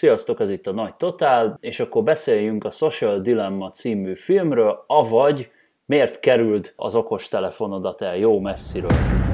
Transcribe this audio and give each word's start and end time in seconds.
Sziasztok, 0.00 0.40
ez 0.40 0.50
itt 0.50 0.66
a 0.66 0.72
Nagy 0.72 0.94
Totál, 0.94 1.58
és 1.60 1.80
akkor 1.80 2.02
beszéljünk 2.02 2.64
a 2.64 2.70
Social 2.70 3.20
Dilemma 3.20 3.70
című 3.70 4.14
filmről, 4.16 4.84
avagy 4.86 5.50
miért 5.86 6.20
került 6.20 6.72
az 6.76 6.94
okos 6.94 7.28
telefonodat 7.28 8.02
el 8.02 8.16
jó 8.16 8.40
messziről. 8.40 9.29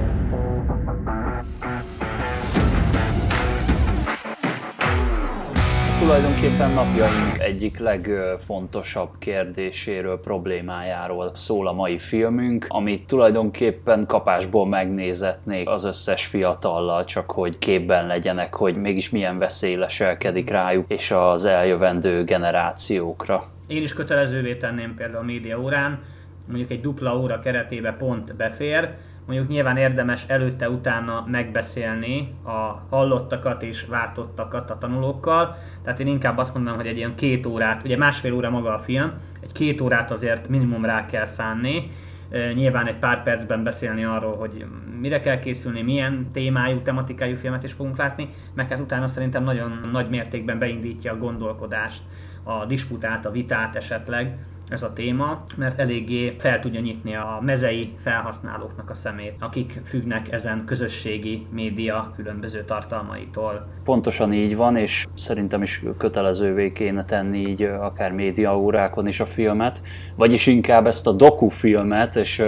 Tulajdonképpen 6.07 6.71
napjaink 6.71 7.39
egyik 7.39 7.79
legfontosabb 7.79 9.11
kérdéséről, 9.19 10.21
problémájáról 10.21 11.31
szól 11.35 11.69
a 11.69 11.73
mai 11.73 11.99
filmünk, 11.99 12.67
amit 12.69 13.07
tulajdonképpen 13.07 14.07
kapásból 14.07 14.67
megnézetnék 14.67 15.69
az 15.69 15.85
összes 15.85 16.27
fiatallal, 16.27 17.05
csak 17.05 17.31
hogy 17.31 17.59
képben 17.59 18.07
legyenek, 18.07 18.55
hogy 18.55 18.77
mégis 18.77 19.11
milyen 19.11 19.39
veszély 19.39 19.75
leselkedik 19.75 20.51
rájuk 20.51 20.91
és 20.91 21.11
az 21.11 21.45
eljövendő 21.45 22.25
generációkra. 22.25 23.45
Én 23.67 23.83
is 23.83 23.93
kötelezővé 23.93 24.57
tenném 24.57 24.95
például 24.95 25.23
a 25.23 25.27
média 25.27 25.61
órán, 25.61 26.03
mondjuk 26.49 26.71
egy 26.71 26.81
dupla 26.81 27.19
óra 27.19 27.41
keretébe 27.41 27.93
pont 27.93 28.37
befér, 28.37 28.95
mondjuk 29.27 29.49
nyilván 29.49 29.77
érdemes 29.77 30.25
előtte-utána 30.27 31.25
megbeszélni 31.29 32.35
a 32.45 32.81
hallottakat 32.91 33.63
és 33.63 33.87
látottakat 33.89 34.71
a 34.71 34.79
tanulókkal, 34.79 35.57
tehát 35.87 36.01
én 36.01 36.07
inkább 36.07 36.39
azt 36.39 36.55
mondanám, 36.55 36.79
hogy 36.79 36.89
egy 36.89 36.97
ilyen 36.97 37.15
két 37.15 37.47
órát, 37.47 37.85
ugye 37.85 37.97
másfél 37.97 38.33
óra 38.35 38.51
maga 38.51 38.75
a 38.75 38.79
film, 38.79 39.13
egy 39.41 39.53
két 39.53 39.81
órát 39.81 40.11
azért 40.11 40.49
minimum 40.49 40.85
rá 40.85 41.07
kell 41.07 41.25
szánni, 41.25 41.91
nyilván 42.55 42.87
egy 42.87 42.97
pár 42.97 43.23
percben 43.23 43.63
beszélni 43.63 44.05
arról, 44.05 44.37
hogy 44.37 44.65
mire 45.01 45.21
kell 45.21 45.39
készülni, 45.39 45.83
milyen 45.83 46.27
témájú, 46.33 46.81
tematikájú 46.81 47.37
filmet 47.37 47.65
is 47.65 47.73
fogunk 47.73 47.97
látni, 47.97 48.29
meg 48.55 48.69
hát 48.69 48.81
utána 48.81 49.07
szerintem 49.07 49.45
nagyon 49.45 49.89
nagy 49.93 50.09
mértékben 50.09 50.59
beindítja 50.59 51.13
a 51.13 51.19
gondolkodást, 51.19 52.03
a 52.43 52.65
disputát, 52.65 53.27
a 53.27 53.31
vitát 53.31 53.77
esetleg, 53.77 54.39
ez 54.69 54.83
a 54.83 54.93
téma, 54.93 55.43
mert 55.57 55.81
eléggé 55.81 56.37
fel 56.39 56.61
tudja 56.61 56.81
nyitni 56.81 57.15
a 57.15 57.39
mezei 57.43 57.95
felhasználóknak 58.03 58.91
a 58.91 58.95
szemét, 58.95 59.35
akik 59.41 59.81
függnek 59.85 60.33
ezen 60.33 60.65
közösségi 60.65 61.47
média 61.51 62.13
különböző 62.17 62.65
tartalmaitól. 62.65 63.67
Pontosan 63.85 64.33
így 64.33 64.57
van, 64.57 64.77
és 64.77 65.07
szerintem 65.15 65.63
is 65.63 65.83
kötelezővé 65.99 66.73
kéne 66.73 67.05
tenni 67.05 67.39
így 67.39 67.63
akár 67.63 68.13
média 68.13 68.59
órákon 68.59 69.07
is 69.07 69.21
a 69.21 69.27
filmet, 69.27 69.83
vagyis 70.17 70.47
inkább 70.47 70.87
ezt 70.87 71.07
a 71.07 71.13
dokufilmet, 71.13 72.17
és 72.17 72.39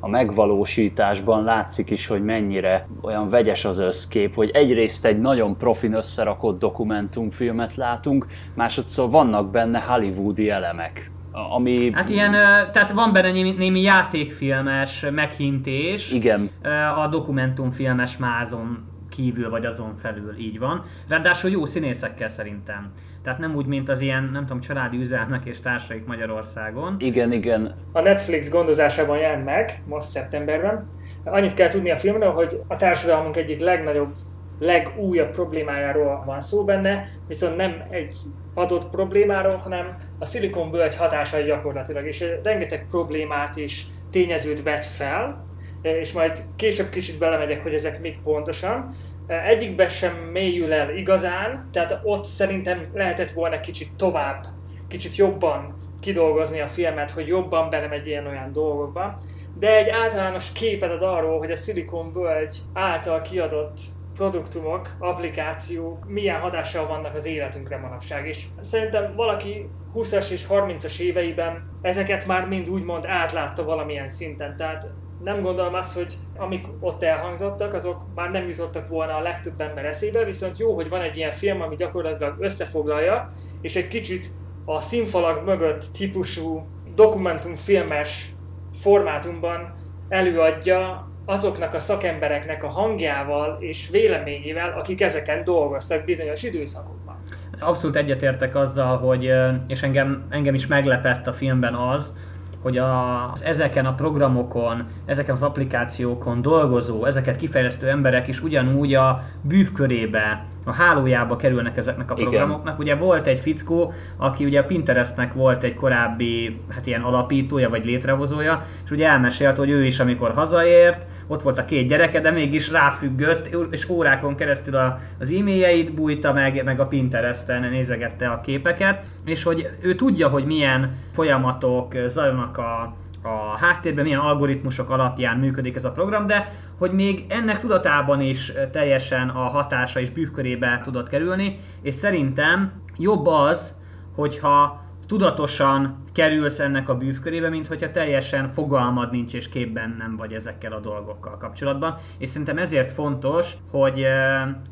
a 0.00 0.08
megvalósításban 0.08 1.44
látszik 1.44 1.90
is, 1.90 2.06
hogy 2.06 2.24
mennyire 2.24 2.88
olyan 3.02 3.28
vegyes 3.28 3.64
az 3.64 3.78
összkép, 3.78 4.34
hogy 4.34 4.50
egyrészt 4.50 5.04
egy 5.04 5.20
nagyon 5.20 5.56
profin 5.56 5.92
összerakott 5.92 6.58
dokumentumfilmet 6.58 7.74
látunk, 7.74 8.26
másodszor 8.54 9.10
vannak 9.10 9.50
benne 9.50 9.80
hollywoodi 9.80 10.50
elemek 10.50 11.09
ami... 11.32 11.92
Hát 11.92 12.08
ilyen, 12.08 12.30
tehát 12.72 12.92
van 12.92 13.12
benne 13.12 13.30
némi, 13.30 13.54
némi 13.58 13.80
játékfilmes 13.80 15.06
meghintés. 15.10 16.12
Igen. 16.12 16.50
A 16.96 17.08
dokumentumfilmes 17.08 18.16
mázon 18.16 18.88
kívül 19.10 19.50
vagy 19.50 19.66
azon 19.66 19.94
felül, 19.94 20.34
így 20.38 20.58
van. 20.58 20.84
Ráadásul 21.08 21.50
jó 21.50 21.66
színészekkel 21.66 22.28
szerintem. 22.28 22.92
Tehát 23.22 23.38
nem 23.38 23.54
úgy, 23.54 23.66
mint 23.66 23.88
az 23.88 24.00
ilyen, 24.00 24.28
nem 24.32 24.42
tudom, 24.42 24.60
családi 24.60 24.96
üzelmek 24.98 25.44
és 25.44 25.60
társaik 25.60 26.06
Magyarországon. 26.06 26.96
Igen, 26.98 27.32
igen. 27.32 27.74
A 27.92 28.00
Netflix 28.00 28.50
gondozásában 28.50 29.18
jelent 29.18 29.44
meg, 29.44 29.82
most 29.88 30.08
szeptemberben. 30.08 30.88
Annyit 31.24 31.54
kell 31.54 31.68
tudni 31.68 31.90
a 31.90 31.96
filmről, 31.96 32.30
hogy 32.32 32.60
a 32.68 32.76
társadalmunk 32.76 33.36
egyik 33.36 33.60
legnagyobb 33.60 34.12
legújabb 34.60 35.30
problémájáról 35.30 36.22
van 36.26 36.40
szó 36.40 36.64
benne, 36.64 37.08
viszont 37.28 37.56
nem 37.56 37.82
egy 37.90 38.16
adott 38.54 38.90
problémáról, 38.90 39.56
hanem 39.56 39.96
a 40.18 40.24
szilikonből 40.24 40.82
egy 40.82 40.96
hatásai 40.96 41.42
gyakorlatilag, 41.42 42.06
és 42.06 42.24
rengeteg 42.42 42.86
problémát 42.88 43.56
és 43.56 43.82
tényezőt 44.10 44.62
vet 44.62 44.84
fel, 44.84 45.44
és 45.82 46.12
majd 46.12 46.38
később 46.56 46.88
kicsit 46.88 47.18
belemegyek, 47.18 47.62
hogy 47.62 47.74
ezek 47.74 48.00
még 48.00 48.18
pontosan. 48.22 48.94
Egyikbe 49.26 49.88
sem 49.88 50.14
mélyül 50.32 50.72
el 50.72 50.96
igazán, 50.96 51.68
tehát 51.72 52.00
ott 52.02 52.24
szerintem 52.24 52.86
lehetett 52.94 53.30
volna 53.30 53.60
kicsit 53.60 53.96
tovább, 53.96 54.44
kicsit 54.88 55.16
jobban 55.16 55.78
kidolgozni 56.00 56.60
a 56.60 56.66
filmet, 56.66 57.10
hogy 57.10 57.26
jobban 57.26 57.70
belemegy 57.70 58.06
ilyen-olyan 58.06 58.52
dolgokba. 58.52 59.20
De 59.58 59.76
egy 59.76 59.88
általános 59.88 60.52
képet 60.52 60.90
ad 60.90 61.02
arról, 61.02 61.38
hogy 61.38 61.50
a 61.50 61.56
Silicon 61.56 62.12
Völgy 62.12 62.56
által 62.72 63.22
kiadott 63.22 63.78
produktumok, 64.20 64.96
applikációk 64.98 66.08
milyen 66.08 66.40
hatással 66.40 66.86
vannak 66.86 67.14
az 67.14 67.26
életünkre 67.26 67.78
manapság. 67.78 68.26
És 68.26 68.46
szerintem 68.60 69.14
valaki 69.16 69.68
20-as 69.94 70.30
és 70.30 70.46
30-as 70.48 70.98
éveiben 70.98 71.78
ezeket 71.82 72.26
már 72.26 72.48
mind 72.48 72.68
úgymond 72.68 73.06
átlátta 73.06 73.64
valamilyen 73.64 74.08
szinten. 74.08 74.56
Tehát 74.56 74.90
nem 75.22 75.42
gondolom 75.42 75.74
azt, 75.74 75.94
hogy 75.94 76.14
amik 76.36 76.66
ott 76.80 77.02
elhangzottak, 77.02 77.74
azok 77.74 78.04
már 78.14 78.30
nem 78.30 78.48
jutottak 78.48 78.88
volna 78.88 79.16
a 79.16 79.22
legtöbb 79.22 79.60
ember 79.60 79.84
eszébe, 79.84 80.24
viszont 80.24 80.58
jó, 80.58 80.74
hogy 80.74 80.88
van 80.88 81.00
egy 81.00 81.16
ilyen 81.16 81.32
film, 81.32 81.60
ami 81.60 81.76
gyakorlatilag 81.76 82.36
összefoglalja, 82.38 83.26
és 83.60 83.76
egy 83.76 83.88
kicsit 83.88 84.26
a 84.64 84.80
színfalak 84.80 85.44
mögött 85.44 85.84
típusú 85.92 86.66
dokumentumfilmes 86.94 88.32
formátumban 88.72 89.74
előadja 90.08 91.09
azoknak 91.30 91.74
a 91.74 91.78
szakembereknek 91.78 92.64
a 92.64 92.68
hangjával 92.68 93.56
és 93.60 93.88
véleményével, 93.90 94.78
akik 94.78 95.00
ezeken 95.00 95.44
dolgoztak 95.44 96.04
bizonyos 96.04 96.42
időszakokban. 96.42 97.16
Abszolút 97.58 97.96
egyetértek 97.96 98.56
azzal, 98.56 98.98
hogy, 98.98 99.32
és 99.66 99.82
engem, 99.82 100.26
engem 100.30 100.54
is 100.54 100.66
meglepett 100.66 101.26
a 101.26 101.32
filmben 101.32 101.74
az, 101.74 102.14
hogy 102.62 102.78
az, 102.78 103.44
ezeken 103.44 103.86
a 103.86 103.94
programokon, 103.94 104.86
ezeken 105.06 105.34
az 105.34 105.42
applikációkon 105.42 106.42
dolgozó, 106.42 107.04
ezeket 107.04 107.36
kifejlesztő 107.36 107.88
emberek 107.88 108.28
is 108.28 108.42
ugyanúgy 108.42 108.94
a 108.94 109.22
bűvkörébe, 109.42 110.44
a 110.64 110.72
hálójába 110.72 111.36
kerülnek 111.36 111.76
ezeknek 111.76 112.10
a 112.10 112.14
programoknak. 112.14 112.80
Igen. 112.80 112.94
Ugye 112.94 113.04
volt 113.04 113.26
egy 113.26 113.40
fickó, 113.40 113.92
aki 114.16 114.44
ugye 114.44 114.60
a 114.60 114.64
Pinterestnek 114.64 115.32
volt 115.32 115.62
egy 115.62 115.74
korábbi, 115.74 116.60
hát 116.70 116.86
ilyen 116.86 117.02
alapítója 117.02 117.68
vagy 117.68 117.84
létrehozója, 117.84 118.64
és 118.84 118.90
ugye 118.90 119.08
elmesélt, 119.08 119.56
hogy 119.56 119.70
ő 119.70 119.84
is 119.84 120.00
amikor 120.00 120.32
hazaért, 120.32 121.06
ott 121.30 121.42
volt 121.42 121.58
a 121.58 121.64
két 121.64 121.88
gyereke, 121.88 122.20
de 122.20 122.30
mégis 122.30 122.70
ráfüggött, 122.70 123.48
és 123.70 123.88
órákon 123.88 124.34
keresztül 124.34 124.76
a, 124.76 124.98
az 125.20 125.32
e-mailjeit 125.32 125.94
bújta 125.94 126.32
meg, 126.32 126.64
meg 126.64 126.80
a 126.80 126.86
Pinteresten 126.86 127.70
nézegette 127.70 128.28
a 128.28 128.40
képeket, 128.40 129.04
és 129.24 129.42
hogy 129.42 129.70
ő 129.80 129.94
tudja, 129.94 130.28
hogy 130.28 130.44
milyen 130.44 130.96
folyamatok 131.12 131.94
zajlanak 132.06 132.58
a, 132.58 132.94
a 133.22 133.56
háttérben, 133.58 134.04
milyen 134.04 134.18
algoritmusok 134.20 134.90
alapján 134.90 135.38
működik 135.38 135.76
ez 135.76 135.84
a 135.84 135.90
program, 135.90 136.26
de 136.26 136.52
hogy 136.78 136.92
még 136.92 137.24
ennek 137.28 137.60
tudatában 137.60 138.20
is 138.20 138.52
teljesen 138.72 139.28
a 139.28 139.48
hatása 139.48 140.00
és 140.00 140.10
bűvkörébe 140.10 140.80
tudott 140.84 141.08
kerülni, 141.08 141.58
és 141.82 141.94
szerintem 141.94 142.72
jobb 142.96 143.26
az, 143.26 143.74
hogyha 144.14 144.82
tudatosan 145.10 146.04
kerülsz 146.12 146.58
ennek 146.58 146.88
a 146.88 146.96
bűvkörébe, 146.96 147.48
mint 147.48 147.66
hogyha 147.66 147.90
teljesen 147.90 148.50
fogalmad 148.50 149.10
nincs 149.10 149.34
és 149.34 149.48
képben 149.48 149.94
nem 149.98 150.16
vagy 150.16 150.32
ezekkel 150.32 150.72
a 150.72 150.80
dolgokkal 150.80 151.36
kapcsolatban. 151.36 151.96
És 152.18 152.28
szerintem 152.28 152.58
ezért 152.58 152.92
fontos, 152.92 153.52
hogy 153.70 154.04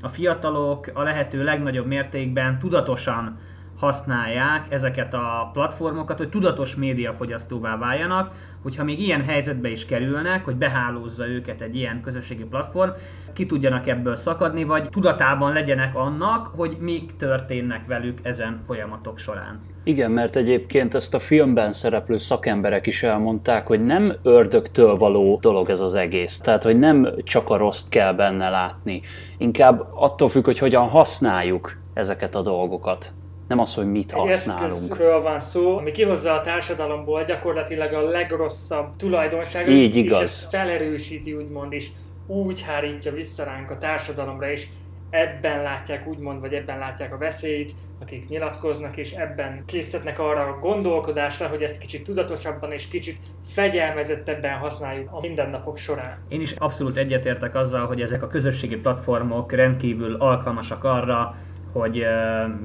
a 0.00 0.09
fiatalok 0.09 0.91
a 0.94 1.03
lehető 1.03 1.44
legnagyobb 1.44 1.87
mértékben 1.87 2.59
tudatosan 2.59 3.38
használják 3.78 4.66
ezeket 4.72 5.15
a 5.15 5.50
platformokat, 5.53 6.19
hogy 6.19 6.28
tudatos 6.28 6.77
médiafogyasztóvá 6.77 7.77
váljanak, 7.77 8.32
hogyha 8.62 8.84
még 8.84 9.00
ilyen 9.00 9.25
helyzetbe 9.25 9.69
is 9.69 9.87
kerülnek, 9.87 10.44
hogy 10.44 10.56
behálózza 10.56 11.28
őket 11.28 11.60
egy 11.60 11.77
ilyen 11.77 12.00
közösségi 12.03 12.44
platform, 12.44 12.91
ki 13.32 13.47
tudjanak 13.47 13.87
ebből 13.87 14.16
szakadni, 14.16 14.65
vagy 14.65 14.88
tudatában 14.88 15.53
legyenek 15.53 15.97
annak, 15.97 16.47
hogy 16.47 16.77
mik 16.81 17.16
történnek 17.16 17.87
velük 17.87 18.19
ezen 18.22 18.59
folyamatok 18.66 19.18
során. 19.18 19.60
Igen, 19.89 20.11
mert 20.11 20.37
egyébként 20.37 20.95
ezt 20.95 21.15
a 21.15 21.19
filmben 21.19 21.73
szereplő 21.73 22.19
szakemberek 22.19 22.87
is 22.87 23.03
elmondták, 23.03 23.67
hogy 23.67 23.85
nem 23.85 24.15
ördögtől 24.23 24.97
való 24.97 25.39
dolog 25.41 25.71
ez 25.71 25.81
az 25.81 25.95
egész. 25.95 26.39
Tehát, 26.39 26.63
hogy 26.63 26.79
nem 26.79 27.15
csak 27.25 27.51
a 27.51 27.57
rossz 27.57 27.83
kell 27.89 28.13
benne 28.13 28.49
látni. 28.49 29.01
Inkább 29.39 29.89
attól 29.95 30.29
függ, 30.29 30.45
hogy 30.45 30.59
hogyan 30.59 30.89
használjuk 30.89 31.79
ezeket 31.95 32.35
a 32.35 32.43
dolgokat 32.43 33.13
nem 33.49 33.61
az, 33.61 33.75
hogy 33.75 33.91
mit 33.91 34.13
használunk. 34.13 34.65
Egy 34.65 34.71
eszközről 34.71 35.23
van 35.23 35.39
szó, 35.39 35.77
ami 35.77 35.91
kihozza 35.91 36.33
a 36.33 36.41
társadalomból 36.41 37.25
gyakorlatilag 37.25 37.93
a 37.93 38.01
legrosszabb 38.01 38.97
tulajdonságot, 38.97 39.75
Így 39.75 39.97
igaz. 39.97 40.17
és 40.17 40.23
ezt 40.23 40.49
felerősíti 40.49 41.33
úgymond, 41.33 41.73
és 41.73 41.89
úgy 42.27 42.61
hárítja 42.63 43.13
vissza 43.13 43.45
ránk 43.45 43.71
a 43.71 43.79
társadalomra, 43.79 44.51
és 44.51 44.67
ebben 45.10 45.63
látják 45.63 46.07
úgymond, 46.07 46.41
vagy 46.41 46.53
ebben 46.53 46.78
látják 46.78 47.15
a 47.15 47.19
veszélyt, 47.19 47.72
akik 48.01 48.28
nyilatkoznak, 48.28 48.97
és 48.97 49.13
ebben 49.13 49.63
készítnek 49.66 50.19
arra 50.19 50.41
a 50.41 50.59
gondolkodásra, 50.60 51.47
hogy 51.47 51.63
ezt 51.63 51.78
kicsit 51.78 52.05
tudatosabban 52.05 52.72
és 52.72 52.89
kicsit 52.89 53.19
fegyelmezettebben 53.45 54.59
használjuk 54.59 55.09
a 55.13 55.21
mindennapok 55.21 55.77
során. 55.77 56.19
Én 56.28 56.41
is 56.41 56.53
abszolút 56.53 56.97
egyetértek 56.97 57.55
azzal, 57.55 57.87
hogy 57.87 58.01
ezek 58.01 58.22
a 58.22 58.27
közösségi 58.27 58.77
platformok 58.77 59.53
rendkívül 59.53 60.15
alkalmasak 60.15 60.84
arra, 60.84 61.34
hogy 61.72 62.07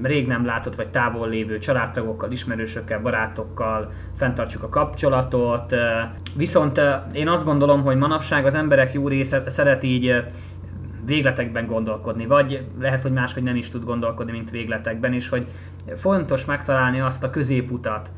rég 0.04 0.28
nem 0.28 0.46
látott 0.46 0.76
vagy 0.76 0.88
távol 0.88 1.30
lévő 1.30 1.60
családtagokkal, 1.60 2.32
ismerősökkel, 2.32 3.00
barátokkal 3.00 3.92
fenntartsuk 4.16 4.64
a 4.64 4.70
kapcsolatot. 4.70 5.76
Viszont 6.36 6.82
én 7.14 7.28
azt 7.28 7.46
gondolom, 7.46 7.84
hogy 7.84 7.98
manapság 7.98 8.46
az 8.46 8.56
emberek 8.56 8.94
jó 8.94 9.08
része 9.08 9.44
szeret 9.48 9.84
így 9.84 10.24
végletekben 11.06 11.66
gondolkodni, 11.66 12.26
vagy 12.26 12.66
lehet, 12.80 13.02
hogy 13.02 13.12
máshogy 13.12 13.44
nem 13.44 13.56
is 13.56 13.70
tud 13.70 13.84
gondolkodni, 13.84 14.32
mint 14.32 14.52
végletekben, 14.52 15.14
és 15.14 15.30
hogy 15.30 15.48
fontos 15.96 16.46
megtalálni 16.46 17.00
azt 17.00 17.24
a 17.24 17.30
középutat, 17.30 18.12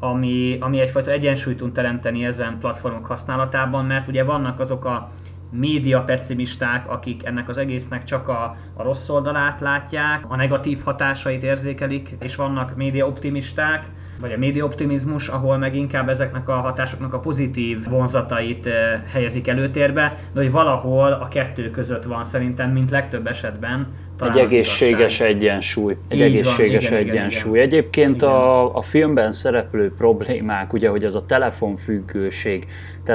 ami, 0.00 0.58
ami 0.60 0.80
egyfajta 0.80 1.10
egyensúlyt 1.10 1.56
tud 1.56 1.72
teremteni 1.72 2.24
ezen 2.24 2.58
platformok 2.58 3.06
használatában, 3.06 3.84
mert 3.84 4.08
ugye 4.08 4.24
vannak 4.24 4.60
azok 4.60 4.84
a 4.84 5.10
média 5.50 6.02
pessimisták, 6.02 6.90
akik 6.90 7.24
ennek 7.24 7.48
az 7.48 7.58
egésznek 7.58 8.04
csak 8.04 8.28
a, 8.28 8.56
a 8.74 8.82
rossz 8.82 9.08
oldalát 9.08 9.60
látják, 9.60 10.24
a 10.28 10.36
negatív 10.36 10.82
hatásait 10.84 11.42
érzékelik, 11.42 12.16
és 12.20 12.36
vannak 12.36 12.76
média 12.76 13.06
optimisták, 13.06 13.84
vagy 14.20 14.32
a 14.32 14.38
média 14.38 14.64
optimizmus, 14.64 15.28
ahol 15.28 15.58
meg 15.58 15.76
inkább 15.76 16.08
ezeknek 16.08 16.48
a 16.48 16.52
hatásoknak 16.52 17.14
a 17.14 17.18
pozitív 17.18 17.88
vonzatait 17.88 18.68
helyezik 19.12 19.48
előtérbe, 19.48 20.16
de 20.32 20.40
hogy 20.40 20.50
valahol 20.50 21.12
a 21.12 21.28
kettő 21.28 21.70
között 21.70 22.04
van 22.04 22.24
szerintem, 22.24 22.70
mint 22.70 22.90
legtöbb 22.90 23.26
esetben 23.26 23.86
egy 24.28 24.38
egészséges 24.38 24.98
igazság. 24.98 25.28
egyensúly. 25.28 25.96
Egy 26.08 26.16
Így 26.18 26.24
egészséges 26.24 26.88
van, 26.88 27.00
igen, 27.00 27.16
egyensúly. 27.16 27.58
Igen, 27.58 27.66
igen. 27.66 27.78
Egyébként 27.78 28.22
igen. 28.22 28.34
A, 28.34 28.76
a 28.76 28.82
filmben 28.82 29.32
szereplő 29.32 29.92
problémák, 29.94 30.72
ugye, 30.72 30.88
hogy 30.88 31.04
az 31.04 31.14
a 31.14 31.26
telefonfüggőség, 31.26 32.66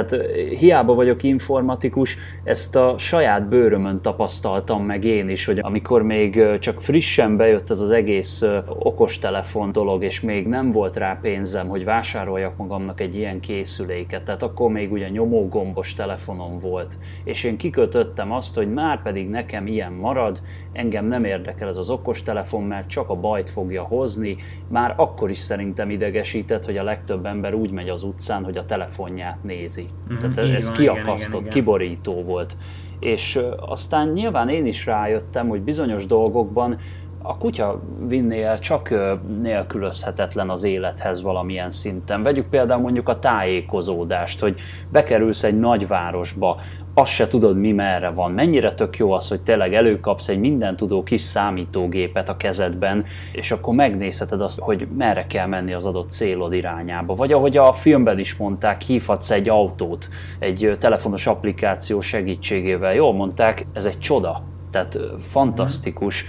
tehát 0.04 0.26
hiába 0.58 0.94
vagyok 0.94 1.22
informatikus, 1.22 2.16
ezt 2.44 2.76
a 2.76 2.94
saját 2.98 3.48
bőrömön 3.48 4.00
tapasztaltam 4.00 4.84
meg 4.84 5.04
én 5.04 5.28
is, 5.28 5.44
hogy 5.44 5.58
amikor 5.58 6.02
még 6.02 6.58
csak 6.58 6.80
frissen 6.80 7.36
bejött 7.36 7.70
ez 7.70 7.80
az 7.80 7.90
egész 7.90 8.42
okostelefon 8.78 9.72
dolog, 9.72 10.04
és 10.04 10.20
még 10.20 10.46
nem 10.46 10.70
volt 10.70 10.96
rá 10.96 11.18
pénzem, 11.22 11.68
hogy 11.68 11.84
vásároljak 11.84 12.56
magamnak 12.56 13.00
egy 13.00 13.14
ilyen 13.14 13.40
készüléket, 13.40 14.22
tehát 14.22 14.42
akkor 14.42 14.70
még 14.70 14.92
ugye 14.92 15.08
nyomógombos 15.08 15.94
telefonom 15.94 16.58
volt, 16.58 16.98
és 17.24 17.44
én 17.44 17.56
kikötöttem 17.56 18.32
azt, 18.32 18.54
hogy 18.54 18.72
már 18.72 19.02
pedig 19.02 19.28
nekem 19.28 19.66
ilyen 19.66 19.92
marad, 19.92 20.40
engem 20.72 21.06
nem 21.06 21.24
érdekel 21.24 21.68
ez 21.68 21.76
az 21.76 21.90
okostelefon, 21.90 22.62
mert 22.62 22.88
csak 22.88 23.10
a 23.10 23.14
bajt 23.14 23.50
fogja 23.50 23.82
hozni, 23.82 24.36
már 24.68 24.94
akkor 24.96 25.30
is 25.30 25.38
szerintem 25.38 25.90
idegesített, 25.90 26.64
hogy 26.64 26.76
a 26.76 26.82
legtöbb 26.82 27.26
ember 27.26 27.54
úgy 27.54 27.70
megy 27.70 27.88
az 27.88 28.02
utcán, 28.02 28.44
hogy 28.44 28.56
a 28.56 28.64
telefonját 28.64 29.42
nézi. 29.42 29.85
Mm-hmm, 30.12 30.18
Tehát 30.18 30.50
ez 30.50 30.66
van, 30.66 30.76
kiakasztott, 30.76 31.28
igen, 31.28 31.40
igen, 31.40 31.52
kiborító 31.52 32.22
volt. 32.22 32.56
És 33.00 33.40
aztán 33.66 34.08
nyilván 34.08 34.48
én 34.48 34.66
is 34.66 34.86
rájöttem, 34.86 35.48
hogy 35.48 35.60
bizonyos 35.60 36.06
dolgokban 36.06 36.78
a 37.22 37.38
kutya 37.38 37.82
vinné 38.08 38.42
el 38.42 38.58
csak 38.58 38.94
nélkülözhetetlen 39.42 40.50
az 40.50 40.62
élethez 40.62 41.22
valamilyen 41.22 41.70
szinten. 41.70 42.22
Vegyük 42.22 42.48
például 42.48 42.80
mondjuk 42.80 43.08
a 43.08 43.18
tájékozódást, 43.18 44.40
hogy 44.40 44.60
bekerülsz 44.92 45.42
egy 45.42 45.58
nagyvárosba, 45.58 46.60
azt 46.98 47.12
se 47.12 47.28
tudod, 47.28 47.56
mi 47.56 47.72
merre 47.72 48.08
van. 48.08 48.32
Mennyire 48.32 48.72
tök 48.72 48.96
jó 48.96 49.12
az, 49.12 49.28
hogy 49.28 49.42
tényleg 49.42 49.74
előkapsz 49.74 50.28
egy 50.28 50.38
mindentudó 50.38 51.02
kis 51.02 51.20
számítógépet 51.20 52.28
a 52.28 52.36
kezedben, 52.36 53.04
és 53.32 53.50
akkor 53.50 53.74
megnézheted 53.74 54.40
azt, 54.40 54.60
hogy 54.60 54.86
merre 54.96 55.26
kell 55.26 55.46
menni 55.46 55.72
az 55.72 55.86
adott 55.86 56.10
célod 56.10 56.52
irányába. 56.52 57.14
Vagy 57.14 57.32
ahogy 57.32 57.56
a 57.56 57.72
filmben 57.72 58.18
is 58.18 58.36
mondták, 58.36 58.82
hívhatsz 58.82 59.30
egy 59.30 59.48
autót 59.48 60.08
egy 60.38 60.70
telefonos 60.78 61.26
applikáció 61.26 62.00
segítségével. 62.00 62.94
Jól 62.94 63.12
mondták, 63.12 63.66
ez 63.72 63.84
egy 63.84 63.98
csoda 63.98 64.55
tehát 64.76 64.98
fantasztikus. 65.20 66.24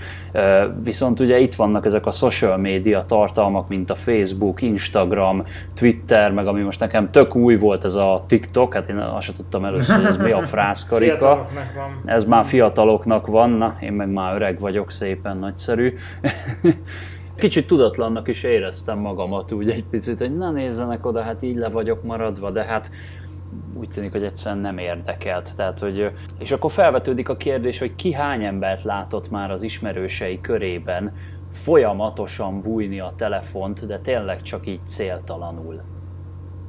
Viszont 0.84 1.20
ugye 1.20 1.40
itt 1.40 1.56
vannak 1.56 1.86
ezek 1.86 2.06
a 2.06 2.12
social 2.12 2.58
media 2.58 3.04
tartalmak, 3.04 3.68
mint 3.68 3.90
a 3.90 3.96
Facebook, 3.96 4.62
Instagram, 4.62 5.44
Twitter, 5.74 6.32
meg 6.32 6.48
ami 6.48 6.62
most 6.62 6.80
nekem 6.80 7.12
tök 7.12 7.36
új 7.36 7.56
volt 7.56 7.84
ez 7.84 7.96
a 7.96 8.24
TikTok, 8.28 8.74
hát 8.74 8.90
én 8.90 8.98
azt 8.98 9.26
sem 9.26 9.36
tudtam 9.36 9.66
először, 9.66 9.96
hogy 9.96 10.06
ez 10.06 10.18
mi 10.18 10.32
a 10.32 10.42
frászkarika. 10.54 11.48
Ez 12.06 12.24
már 12.24 12.46
fiataloknak 12.46 13.28
van, 13.28 13.50
na, 13.50 13.76
én 13.82 13.94
meg 13.94 14.10
már 14.10 14.36
öreg 14.36 14.60
vagyok, 14.60 14.92
szépen 14.92 15.38
nagyszerű. 15.38 15.94
Kicsit 17.38 17.68
tudatlannak 17.68 18.28
is 18.28 18.44
éreztem 18.44 19.00
magamat 19.00 19.52
úgy 19.52 19.70
egy 19.70 19.84
picit, 19.84 20.18
hogy 20.18 20.34
na 20.34 20.52
nézzenek 20.52 21.06
oda, 21.06 21.22
hát 21.22 21.42
így 21.42 21.56
le 21.56 21.70
vagyok 21.70 22.04
maradva, 22.04 22.52
de 22.52 22.64
hát 22.64 22.92
úgy 23.74 23.90
tűnik, 23.90 24.12
hogy 24.12 24.24
egyszerűen 24.24 24.62
nem 24.62 24.78
érdekelt. 24.78 25.56
Tehát, 25.56 25.80
hogy, 25.80 26.12
és 26.40 26.52
akkor 26.52 26.72
felvetődik 26.72 27.30
a 27.30 27.38
kérdés, 27.38 27.80
hogy 27.80 27.96
ki 27.96 28.14
hány 28.14 28.44
embert 28.44 28.84
látott 28.84 29.30
már 29.30 29.52
az 29.52 29.64
ismerősei 29.64 30.42
körében 30.42 31.14
folyamatosan 31.52 32.62
bújni 32.62 33.00
a 33.00 33.14
telefont, 33.18 33.86
de 33.86 34.00
tényleg 34.00 34.42
csak 34.42 34.68
így 34.68 34.80
céltalanul. 34.86 35.82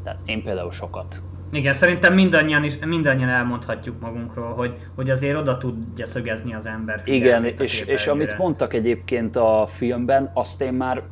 Tehát 0.02 0.20
én 0.24 0.42
például 0.42 0.70
sokat. 0.70 1.22
Igen, 1.52 1.72
szerintem 1.72 2.14
mindannyian, 2.14 2.64
is, 2.64 2.78
mindannyian 2.86 3.28
elmondhatjuk 3.28 4.00
magunkról, 4.00 4.54
hogy, 4.54 4.74
hogy 4.94 5.10
azért 5.10 5.36
oda 5.36 5.58
tudja 5.58 6.06
szögezni 6.06 6.54
az 6.54 6.66
ember. 6.66 7.02
Igen, 7.04 7.44
és, 7.44 7.80
és 7.80 8.06
amit 8.06 8.38
mondtak 8.38 8.74
egyébként 8.74 9.36
a 9.36 9.66
filmben, 9.70 10.30
azt 10.34 10.62
én 10.62 10.72
már 10.72 11.02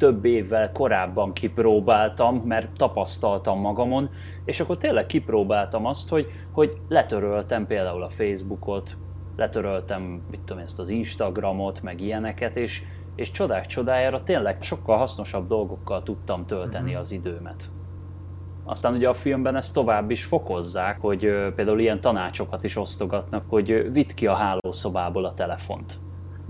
több 0.00 0.24
évvel 0.24 0.72
korábban 0.72 1.32
kipróbáltam, 1.32 2.36
mert 2.36 2.72
tapasztaltam 2.76 3.60
magamon, 3.60 4.10
és 4.44 4.60
akkor 4.60 4.76
tényleg 4.76 5.06
kipróbáltam 5.06 5.86
azt, 5.86 6.08
hogy, 6.08 6.26
hogy 6.52 6.76
letöröltem 6.88 7.66
például 7.66 8.02
a 8.02 8.08
Facebookot, 8.08 8.96
letöröltem, 9.36 10.22
mit 10.30 10.40
tudom, 10.40 10.62
ezt 10.62 10.78
az 10.78 10.88
Instagramot, 10.88 11.82
meg 11.82 12.00
ilyeneket, 12.00 12.56
és, 12.56 12.82
és 13.14 13.30
csodák 13.30 13.66
csodájára 13.66 14.22
tényleg 14.22 14.62
sokkal 14.62 14.96
hasznosabb 14.96 15.46
dolgokkal 15.46 16.02
tudtam 16.02 16.46
tölteni 16.46 16.84
uh-huh. 16.84 17.00
az 17.00 17.12
időmet. 17.12 17.70
Aztán 18.64 18.94
ugye 18.94 19.08
a 19.08 19.14
filmben 19.14 19.56
ezt 19.56 19.74
tovább 19.74 20.10
is 20.10 20.24
fokozzák, 20.24 21.00
hogy 21.00 21.20
például 21.54 21.80
ilyen 21.80 22.00
tanácsokat 22.00 22.64
is 22.64 22.76
osztogatnak, 22.76 23.44
hogy 23.48 23.92
vidd 23.92 24.14
ki 24.14 24.26
a 24.26 24.34
hálószobából 24.34 25.24
a 25.24 25.34
telefont 25.34 25.98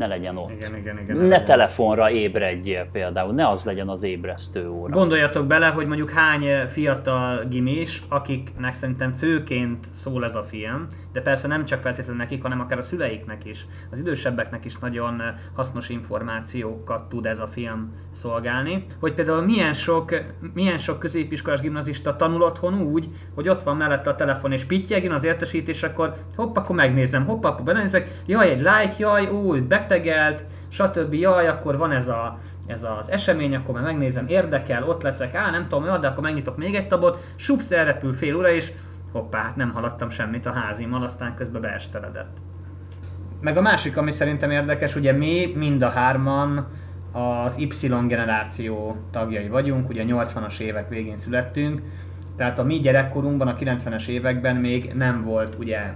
ne 0.01 0.07
legyen 0.07 0.37
ott. 0.37 0.51
Igen, 0.51 0.77
igen, 0.77 0.99
igen, 0.99 1.17
ne 1.17 1.25
igen. 1.25 1.45
telefonra 1.45 2.11
ébredjél 2.11 2.89
például, 2.93 3.33
ne 3.33 3.49
az 3.49 3.65
legyen 3.65 3.89
az 3.89 4.03
ébresztő 4.03 4.69
óra. 4.69 4.93
Gondoljatok 4.93 5.47
bele, 5.47 5.67
hogy 5.67 5.87
mondjuk 5.87 6.11
hány 6.11 6.67
fiatal 6.69 7.45
gimis, 7.45 8.03
akiknek 8.09 8.75
szerintem 8.75 9.13
főként 9.13 9.87
szól 9.93 10.25
ez 10.25 10.35
a 10.35 10.43
film, 10.43 10.87
de 11.13 11.21
persze 11.21 11.49
nem 11.49 11.65
csak 11.65 11.81
feltétlenül 11.81 12.21
nekik, 12.21 12.43
hanem 12.43 12.61
akár 12.61 12.79
a 12.79 12.83
szüleiknek 12.83 13.45
is, 13.45 13.67
az 13.91 13.99
idősebbeknek 13.99 14.65
is 14.65 14.79
nagyon 14.79 15.23
hasznos 15.55 15.89
információkat 15.89 17.09
tud 17.09 17.27
ez 17.27 17.39
a 17.39 17.47
film 17.47 17.93
szolgálni. 18.13 18.87
Hogy 19.01 19.15
például 19.15 19.43
milyen 19.43 19.75
sok, 19.75 20.15
milyen 20.55 20.79
sok 20.79 20.99
középiskolás 20.99 21.61
gimnazista 21.61 22.17
tanul 22.17 22.43
otthon 22.43 22.81
úgy, 22.81 23.09
hogy 23.35 23.49
ott 23.49 23.63
van 23.63 23.77
mellette 23.77 24.11
a 24.11 24.15
telefon 24.15 24.53
és 24.53 24.65
pittyegjen 24.65 25.13
az 25.13 25.25
értesítés, 25.25 25.83
akkor 25.83 26.15
hopp, 26.37 26.57
akkor 26.57 26.77
megnézem, 26.77 27.27
hopp, 27.27 27.45
akkor 27.45 27.65
belenézek, 27.65 28.23
jaj, 28.27 28.51
egy 28.51 28.59
like, 28.59 28.95
jaj, 28.99 29.27
úgy, 29.27 29.63
betegelt, 29.63 30.45
stb. 30.69 31.15
Jaj, 31.15 31.49
akkor 31.49 31.77
van 31.77 31.91
ez 31.91 32.09
a 32.09 32.39
ez 32.67 32.87
az 32.99 33.11
esemény, 33.11 33.55
akkor 33.55 33.75
már 33.75 33.83
megnézem, 33.83 34.27
érdekel, 34.29 34.89
ott 34.89 35.03
leszek, 35.03 35.35
á, 35.35 35.51
nem 35.51 35.69
tudom, 35.69 36.01
de 36.01 36.07
akkor 36.07 36.23
megnyitok 36.23 36.57
még 36.57 36.75
egy 36.75 36.89
tabot, 36.89 37.25
sups, 37.37 37.71
elrepül 37.71 38.13
fél 38.13 38.37
óra, 38.37 38.51
és 38.51 38.73
hoppá, 39.13 39.43
hát 39.43 39.57
nem 39.57 39.73
haladtam 39.73 40.09
semmit 40.09 40.47
a 40.47 40.53
házimmal, 40.53 41.03
aztán 41.03 41.35
közben 41.35 41.61
beesteledett. 41.61 42.37
Meg 43.41 43.57
a 43.57 43.61
másik, 43.61 43.97
ami 43.97 44.11
szerintem 44.11 44.51
érdekes, 44.51 44.97
ugye 44.97 45.13
mi 45.13 45.53
mind 45.57 45.83
a 45.83 45.89
hárman 45.89 46.67
az 47.13 47.59
Y 47.59 47.89
generáció 48.07 48.97
tagjai 49.11 49.49
vagyunk, 49.49 49.89
ugye 49.89 50.05
80-as 50.07 50.59
évek 50.59 50.89
végén 50.89 51.17
születtünk, 51.17 51.83
tehát 52.37 52.59
a 52.59 52.65
mi 52.65 52.79
gyerekkorunkban, 52.79 53.49
a 53.49 53.55
90-es 53.55 54.07
években 54.07 54.57
még 54.57 54.93
nem 54.95 55.25
volt 55.25 55.55
ugye 55.59 55.93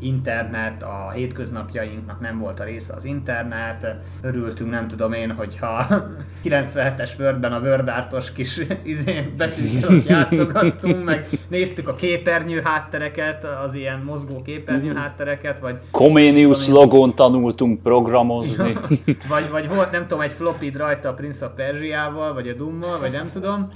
internet, 0.00 0.82
a 0.82 1.10
hétköznapjainknak 1.10 2.20
nem 2.20 2.38
volt 2.38 2.60
a 2.60 2.64
része 2.64 2.92
az 2.94 3.04
internet, 3.04 3.94
örültünk 4.22 4.70
nem 4.70 4.88
tudom 4.88 5.12
én, 5.12 5.30
hogyha 5.30 5.86
97-es 6.44 7.18
Wordben 7.18 7.52
a 7.52 7.60
Word 7.60 7.92
kis 8.34 8.60
izé, 8.82 9.32
betűket 9.36 10.04
játszogattunk, 10.04 11.04
meg 11.04 11.28
néztük 11.48 11.88
a 11.88 11.94
képernyő 11.94 12.60
háttereket, 12.64 13.46
az 13.64 13.74
ilyen 13.74 14.02
mozgó 14.04 14.42
képernyő 14.42 14.90
mhm. 14.90 14.98
háttereket, 14.98 15.60
vagy... 15.60 15.76
Comenius 15.90 16.68
logón 16.68 17.14
tanultunk 17.14 17.82
programozni. 17.82 18.72
vagy, 19.32 19.50
vagy 19.50 19.68
volt 19.68 19.90
nem 19.90 20.02
tudom, 20.02 20.20
egy 20.20 20.32
floppy 20.32 20.70
rajta 20.70 21.08
a 21.08 21.14
Prince 21.14 21.46
of 21.46 21.52
Persia-val, 21.56 22.34
vagy 22.34 22.48
a 22.48 22.52
Dummal, 22.52 22.98
vagy 23.00 23.12
nem 23.12 23.30
tudom, 23.30 23.70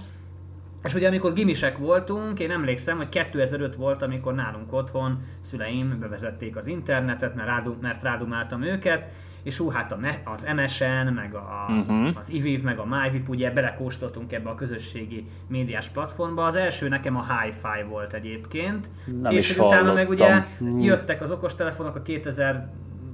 és 0.88 0.94
ugye 0.94 1.06
amikor 1.06 1.32
gimisek 1.32 1.78
voltunk, 1.78 2.40
én 2.40 2.50
emlékszem, 2.50 2.96
hogy 2.96 3.08
2005 3.08 3.76
volt, 3.76 4.02
amikor 4.02 4.34
nálunk 4.34 4.72
otthon 4.72 5.22
szüleim 5.40 5.98
bevezették 6.00 6.56
az 6.56 6.66
internetet, 6.66 7.34
mert, 7.34 7.48
rádum, 7.48 7.76
mert 7.80 8.02
rádumáltam 8.02 8.62
őket, 8.62 9.10
és 9.42 9.56
hú, 9.56 9.68
hát 9.68 9.92
a, 9.92 9.98
az 10.24 10.46
MSN, 10.56 11.12
meg 11.14 11.34
a, 11.34 11.66
uh-huh. 11.68 12.08
az 12.14 12.30
IVIV, 12.30 12.62
meg 12.62 12.78
a 12.78 12.84
MyVip, 12.84 13.28
ugye 13.28 13.50
belekóstoltunk 13.50 14.32
ebbe 14.32 14.50
a 14.50 14.54
közösségi 14.54 15.26
médiás 15.48 15.88
platformba. 15.88 16.44
Az 16.44 16.54
első 16.54 16.88
nekem 16.88 17.16
a 17.16 17.24
Hi-Fi 17.24 17.88
volt 17.88 18.12
egyébként. 18.12 18.88
Nem 19.22 19.32
és 19.32 19.50
is 19.50 19.58
utána 19.58 19.92
meg 19.92 20.08
ugye 20.08 20.44
jöttek 20.78 21.22
az 21.22 21.30
okostelefonok 21.30 21.96
a 21.96 22.02
2000 22.02 22.68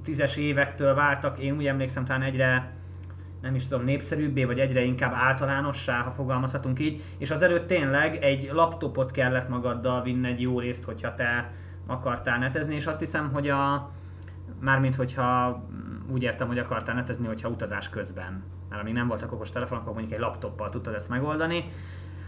2010-es 0.06 0.36
évektől 0.36 0.94
váltak, 0.94 1.38
én 1.38 1.56
úgy 1.56 1.66
emlékszem, 1.66 2.04
talán 2.04 2.22
egyre 2.22 2.72
nem 3.44 3.54
is 3.54 3.66
tudom, 3.66 3.84
népszerűbbé, 3.84 4.44
vagy 4.44 4.58
egyre 4.58 4.82
inkább 4.82 5.12
általánossá, 5.14 6.00
ha 6.00 6.10
fogalmazhatunk 6.10 6.80
így, 6.80 7.02
és 7.18 7.30
az 7.30 7.42
előtt 7.42 7.66
tényleg 7.66 8.16
egy 8.16 8.50
laptopot 8.52 9.10
kellett 9.10 9.48
magaddal 9.48 10.02
vinni 10.02 10.28
egy 10.28 10.40
jó 10.40 10.58
részt, 10.58 10.84
hogyha 10.84 11.14
te 11.14 11.52
akartál 11.86 12.38
netezni, 12.38 12.74
és 12.74 12.86
azt 12.86 12.98
hiszem, 12.98 13.32
hogy 13.32 13.48
a, 13.48 13.90
mármint 14.60 14.96
hogyha 14.96 15.62
úgy 16.12 16.22
értem, 16.22 16.46
hogy 16.46 16.58
akartál 16.58 16.94
netezni, 16.94 17.26
hogyha 17.26 17.48
utazás 17.48 17.88
közben, 17.88 18.42
mert 18.68 18.82
amíg 18.82 18.94
nem 18.94 19.08
voltak 19.08 19.32
okos 19.32 19.50
telefonok, 19.50 19.82
akkor 19.82 19.94
mondjuk 19.94 20.14
egy 20.14 20.24
laptoppal 20.24 20.70
tudtad 20.70 20.94
ezt 20.94 21.08
megoldani, 21.08 21.64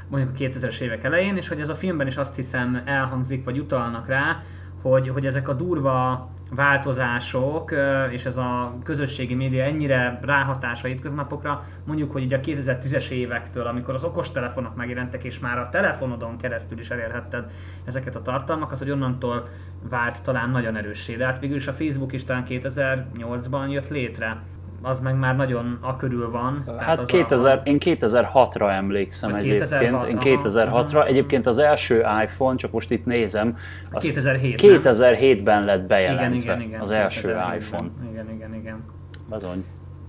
mondjuk 0.09 0.33
a 0.35 0.59
2000-es 0.59 0.79
évek 0.79 1.05
elején, 1.05 1.37
és 1.37 1.49
hogy 1.49 1.61
ez 1.61 1.69
a 1.69 1.75
filmben 1.75 2.07
is 2.07 2.17
azt 2.17 2.35
hiszem 2.35 2.83
elhangzik, 2.85 3.45
vagy 3.45 3.59
utalnak 3.59 4.07
rá, 4.07 4.43
hogy, 4.83 5.09
hogy 5.09 5.27
ezek 5.27 5.49
a 5.49 5.53
durva 5.53 6.29
változások 6.51 7.75
és 8.11 8.25
ez 8.25 8.37
a 8.37 8.79
közösségi 8.85 9.35
média 9.35 9.65
ennyire 9.65 10.19
ráhatása 10.23 10.87
hétköznapokra, 10.87 11.65
mondjuk, 11.85 12.13
hogy 12.13 12.23
így 12.23 12.35
a 12.35 12.41
2010-es 12.41 13.09
évektől, 13.09 13.67
amikor 13.67 13.95
az 13.95 14.05
okostelefonok 14.05 14.77
megjelentek, 14.77 15.25
és 15.25 15.39
már 15.39 15.59
a 15.59 15.69
telefonodon 15.69 16.37
keresztül 16.37 16.79
is 16.79 16.91
elérhetted 16.91 17.51
ezeket 17.85 18.17
a 18.17 18.23
tartalmakat, 18.23 18.79
hogy 18.79 18.91
onnantól 18.91 19.49
vált 19.89 20.23
talán 20.23 20.51
nagyon 20.51 20.77
erőssé. 20.77 21.17
De 21.17 21.25
hát 21.25 21.41
végül 21.41 21.57
is 21.57 21.67
a 21.67 21.73
Facebook 21.73 22.13
is 22.13 22.25
talán 22.25 22.45
2008-ban 22.49 23.71
jött 23.71 23.89
létre 23.89 24.43
az 24.87 25.01
meg 25.01 25.19
már 25.19 25.37
nagyon 25.37 25.79
a 25.81 25.97
körül 25.97 26.31
van. 26.31 26.65
Hát 26.79 27.07
2000, 27.07 27.59
a... 27.59 27.61
én 27.65 27.77
2006-ra 27.81 28.71
emlékszem 28.71 29.33
a 29.33 29.37
egyébként. 29.37 29.69
2006, 29.69 30.09
én 30.09 30.19
2006-ra. 30.21 30.95
Aha. 30.95 31.07
Egyébként 31.07 31.47
az 31.47 31.59
első 31.59 32.05
iPhone, 32.23 32.57
csak 32.57 32.73
most 32.73 32.91
itt 32.91 33.05
nézem, 33.05 33.57
az 33.91 34.05
2007, 34.05 34.61
2007-ben 34.63 35.65
lett 35.65 35.87
bejelentve 35.87 36.35
igen, 36.35 36.57
igen, 36.57 36.61
igen, 36.61 36.81
az 36.81 36.91
első 36.91 37.29
iPhone. 37.57 37.91
Igen, 38.11 38.31
igen, 38.31 38.55
igen. 38.55 38.85
Bazony. 39.29 39.65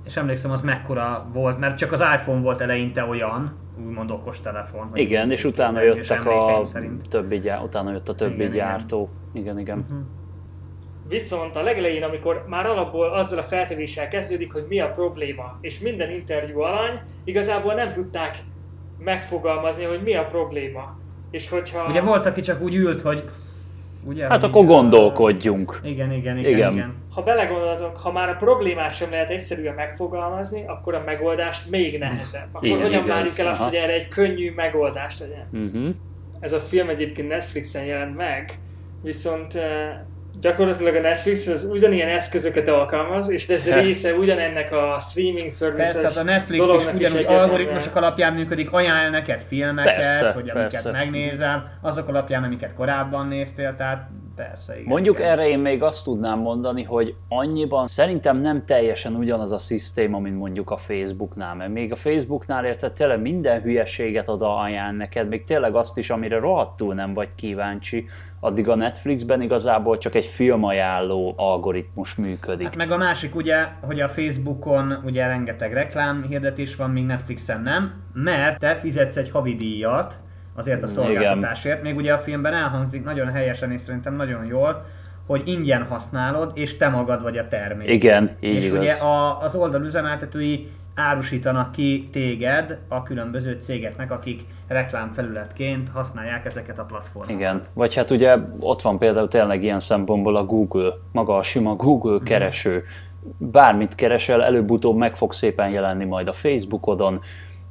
És 0.06 0.18
emlékszem, 0.18 0.52
az 0.52 0.62
mekkora 0.62 1.28
volt, 1.34 1.60
mert 1.60 1.78
csak 1.78 1.92
az 1.92 2.00
iPhone 2.00 2.42
volt 2.42 2.62
eleinte 2.62 3.04
olyan, 3.04 3.52
úgymond 3.86 4.12
okos 4.12 4.42
telefon. 4.42 4.90
Igen, 4.94 5.32
és 5.32 5.44
utána 5.44 5.82
jöttek 5.82 6.26
a 6.26 6.62
többi, 7.10 7.40
gyár, 7.40 7.62
utána 7.62 7.92
jött 7.92 8.10
a 8.10 8.16
többi 8.16 8.34
igen, 8.34 8.52
gyártó. 8.52 9.10
Igen, 9.34 9.60
igen. 9.60 9.78
Uh-huh. 9.78 10.06
Viszont 11.08 11.56
a 11.56 11.62
legelején, 11.62 12.04
amikor 12.04 12.46
már 12.48 12.66
alapból 12.66 13.10
azzal 13.10 13.38
a 13.38 13.44
feltevéssel 13.44 14.08
kezdődik, 14.08 14.54
hogy 14.54 14.66
mi 14.70 14.80
a 14.80 14.92
probléma, 14.92 15.58
és 15.62 15.80
minden 15.80 16.12
interjú 16.12 16.60
alany, 16.60 17.00
igazából 17.24 17.74
nem 17.74 17.92
tudták 17.92 18.38
megfogalmazni, 19.00 19.84
hogy 19.84 20.02
mi 20.04 20.16
a 20.16 20.26
probléma. 20.26 20.98
És 21.32 21.50
hogyha... 21.50 21.86
Ugye 21.90 22.02
volt, 22.02 22.26
aki 22.26 22.42
csak 22.42 22.62
úgy 22.62 22.76
ült, 22.76 23.02
hogy 23.02 23.24
Ugye, 24.08 24.28
hát 24.28 24.44
akkor 24.44 24.66
gondolkodjunk. 24.66 25.80
Igen, 25.84 26.12
igen, 26.12 26.38
igen, 26.38 26.52
igen. 26.54 26.72
igen. 26.72 26.96
Ha 27.14 27.24
belegondoltok, 27.24 27.98
ha 27.98 28.12
már 28.12 28.30
a 28.30 28.36
problémát 28.36 28.96
sem 28.96 29.10
lehet 29.10 29.30
egyszerűen 29.30 29.74
megfogalmazni, 29.74 30.64
akkor 30.68 30.94
a 30.94 31.02
megoldást 31.06 31.70
még 31.70 32.00
nehezebb. 32.00 32.48
Akkor 32.52 32.68
igen, 32.68 32.82
hogyan 32.82 33.06
várjuk 33.06 33.38
el 33.38 33.48
azt, 33.48 33.60
Aha. 33.60 33.70
hogy 33.70 33.78
erre 33.78 33.94
egy 33.94 34.08
könnyű 34.08 34.54
megoldást 34.56 35.20
legyen? 35.20 35.48
Uh-huh. 35.52 35.96
Ez 36.40 36.54
a 36.54 36.60
film 36.60 36.90
egyébként 36.90 37.28
Netflixen 37.28 37.84
jelent 37.84 38.16
meg, 38.16 38.54
viszont 39.04 39.56
eh, 39.56 40.00
gyakorlatilag 40.42 40.96
a 40.96 41.00
Netflix 41.00 41.48
az 41.48 41.64
ugyanilyen 41.72 42.08
eszközöket 42.08 42.68
alkalmaz, 42.68 43.30
és 43.30 43.48
ez 43.48 43.70
része 43.74 44.14
ugyanennek 44.14 44.72
a 44.72 45.00
streaming 45.00 45.52
services 45.52 45.92
Persze, 45.92 46.08
hát 46.08 46.18
a 46.18 46.24
Netflix 46.24 46.68
is 46.68 46.94
ugyanúgy 46.94 47.26
algoritmusok 47.26 47.96
alapján 47.96 48.34
működik, 48.34 48.72
ajánl 48.72 49.10
neked 49.10 49.42
filmeket, 49.48 49.96
persze, 49.96 50.32
hogy 50.32 50.50
amiket 50.50 50.72
persze. 50.72 50.92
megnézel, 50.92 51.78
azok 51.82 52.08
alapján, 52.08 52.44
amiket 52.44 52.74
korábban 52.74 53.28
néztél, 53.28 53.76
tehát 53.76 54.10
persze. 54.36 54.74
Igen, 54.74 54.86
Mondjuk 54.88 55.20
igen. 55.20 55.32
erre 55.32 55.48
én 55.48 55.60
még 55.60 55.84
azt 55.84 56.04
tudnám 56.04 56.40
mondani, 56.40 56.84
hogy 56.84 57.16
annyiban 57.30 57.88
szerintem 57.88 58.38
nem 58.38 58.66
teljesen 58.66 59.16
ugyanaz 59.16 59.52
a 59.52 59.58
szisztéma, 59.58 60.20
mint 60.20 60.38
mondjuk 60.38 60.70
a 60.72 60.78
Facebooknál, 60.78 61.56
mert 61.56 61.72
még 61.72 61.92
a 61.92 61.96
Facebooknál 61.96 62.66
érted 62.66 62.92
tényleg 62.92 63.22
minden 63.22 63.62
hülyeséget 63.62 64.30
oda 64.30 64.58
ajánl 64.58 64.98
neked, 64.98 65.28
még 65.28 65.44
tényleg 65.44 65.76
azt 65.76 65.98
is, 65.98 66.10
amire 66.10 66.40
rohadtul 66.40 66.94
nem 66.94 67.14
vagy 67.14 67.30
kíváncsi, 67.36 68.06
addig 68.40 68.70
a 68.70 68.76
Netflixben 68.76 69.42
igazából 69.42 69.98
csak 69.98 70.16
egy 70.16 70.26
filmajánló 70.26 71.34
algoritmus 71.38 72.16
működik. 72.16 72.66
Hát 72.66 72.76
meg 72.76 72.92
a 72.92 72.98
másik 72.98 73.36
ugye, 73.36 73.68
hogy 73.82 74.00
a 74.00 74.10
Facebookon 74.10 75.02
ugye 75.06 75.28
rengeteg 75.28 75.74
reklám 75.74 76.26
hirdetés 76.28 76.76
van, 76.76 76.90
még 76.90 77.06
Netflixen 77.06 77.62
nem, 77.62 77.94
mert 78.14 78.60
te 78.60 78.76
fizetsz 78.76 79.16
egy 79.16 79.30
havidíjat 79.30 80.18
azért 80.56 80.84
a 80.84 80.88
szolgáltatásért. 80.88 81.80
Igen. 81.80 81.92
Még 81.92 82.04
ugye 82.04 82.14
a 82.14 82.18
filmben 82.18 82.54
elhangzik 82.54 83.04
nagyon 83.04 83.32
helyesen 83.32 83.72
és 83.72 83.82
szerintem 83.82 84.16
nagyon 84.16 84.46
jól, 84.46 84.86
hogy 85.28 85.42
ingyen 85.46 85.84
használod, 85.84 86.52
és 86.56 86.78
te 86.78 86.90
magad 86.90 87.22
vagy 87.22 87.38
a 87.38 87.48
termék. 87.48 87.90
Igen, 87.90 88.36
így 88.40 88.56
És 88.56 88.66
igaz. 88.66 88.80
ugye 88.80 88.94
a, 88.94 89.42
az 89.42 89.56
oldal 89.56 89.84
üzemeltetői 89.84 90.72
árusítanak 90.98 91.72
ki 91.72 92.10
téged 92.12 92.80
a 92.88 93.04
különböző 93.04 93.58
cégeknek, 93.62 94.12
akik 94.12 94.42
reklámfelületként 94.68 95.90
használják 95.90 96.46
ezeket 96.46 96.80
a 96.80 96.84
platformokat. 96.84 97.40
Igen, 97.40 97.64
vagy 97.74 97.96
hát 97.96 98.12
ugye 98.12 98.38
ott 98.60 98.82
van 98.82 98.98
például 98.98 99.28
tényleg 99.28 99.64
ilyen 99.64 99.80
szempontból 99.80 100.36
a 100.36 100.46
Google, 100.46 100.94
maga 101.12 101.38
a 101.38 101.42
sima 101.42 101.76
Google 101.76 102.20
mm. 102.20 102.24
kereső. 102.24 102.84
Bármit 103.38 103.96
keresel, 103.96 104.44
előbb-utóbb 104.44 104.98
meg 104.98 105.16
fog 105.16 105.34
szépen 105.34 105.70
jelenni 105.70 106.06
majd 106.06 106.28
a 106.28 106.34
Facebookodon, 106.34 107.22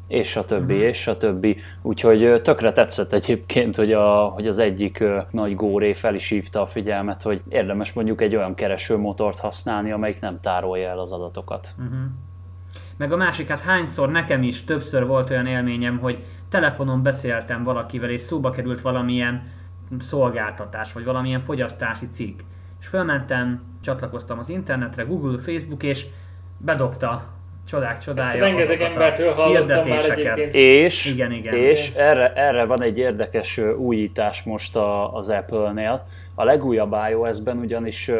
és 0.08 0.36
a 0.36 0.44
többi, 0.44 0.74
uh-huh. 0.74 0.88
és 0.88 1.06
a 1.06 1.16
többi. 1.16 1.56
Úgyhogy 1.82 2.40
tökre 2.42 2.72
tetszett 2.72 3.12
egyébként, 3.12 3.76
hogy, 3.76 3.92
a, 3.92 4.24
hogy 4.24 4.46
az 4.46 4.58
egyik 4.58 5.04
nagy 5.30 5.54
góré 5.54 5.92
fel 5.92 6.14
is 6.14 6.28
hívta 6.28 6.60
a 6.60 6.66
figyelmet, 6.66 7.22
hogy 7.22 7.42
érdemes 7.48 7.92
mondjuk 7.92 8.20
egy 8.20 8.36
olyan 8.36 8.54
keresőmotort 8.54 9.38
használni, 9.38 9.92
amelyik 9.92 10.20
nem 10.20 10.40
tárolja 10.40 10.88
el 10.88 10.98
az 10.98 11.12
adatokat. 11.12 11.74
Uh-huh. 11.78 11.98
Meg 12.96 13.12
a 13.12 13.16
másik, 13.16 13.48
hát 13.48 13.60
hányszor 13.60 14.10
nekem 14.10 14.42
is 14.42 14.64
többször 14.64 15.06
volt 15.06 15.30
olyan 15.30 15.46
élményem, 15.46 15.98
hogy 15.98 16.24
telefonon 16.48 17.02
beszéltem 17.02 17.64
valakivel, 17.64 18.10
és 18.10 18.20
szóba 18.20 18.50
került 18.50 18.80
valamilyen 18.80 19.42
szolgáltatás, 19.98 20.92
vagy 20.92 21.04
valamilyen 21.04 21.40
fogyasztási 21.40 22.06
cikk. 22.08 22.40
És 22.80 22.86
fölmentem, 22.86 23.62
csatlakoztam 23.80 24.38
az 24.38 24.48
internetre, 24.48 25.02
Google, 25.02 25.38
Facebook, 25.38 25.82
és 25.82 26.06
bedobta 26.58 27.35
csodák 27.66 27.98
csodája. 27.98 28.28
Ezt 28.28 28.38
rengeteg 28.38 28.80
embertől 28.80 29.32
hallottam 29.32 29.88
már 29.88 30.10
egyébként. 30.10 30.54
És, 30.54 31.06
igen, 31.06 31.32
igen, 31.32 31.54
és 31.54 31.88
igen. 31.88 32.06
Erre, 32.06 32.32
erre 32.32 32.64
van 32.64 32.82
egy 32.82 32.98
érdekes 32.98 33.58
újítás 33.76 34.42
most 34.42 34.76
a, 34.76 35.14
az 35.14 35.28
Apple-nél. 35.28 36.06
A 36.34 36.44
legújabb 36.44 36.96
iOS-ben 37.10 37.58
ugyanis 37.58 38.10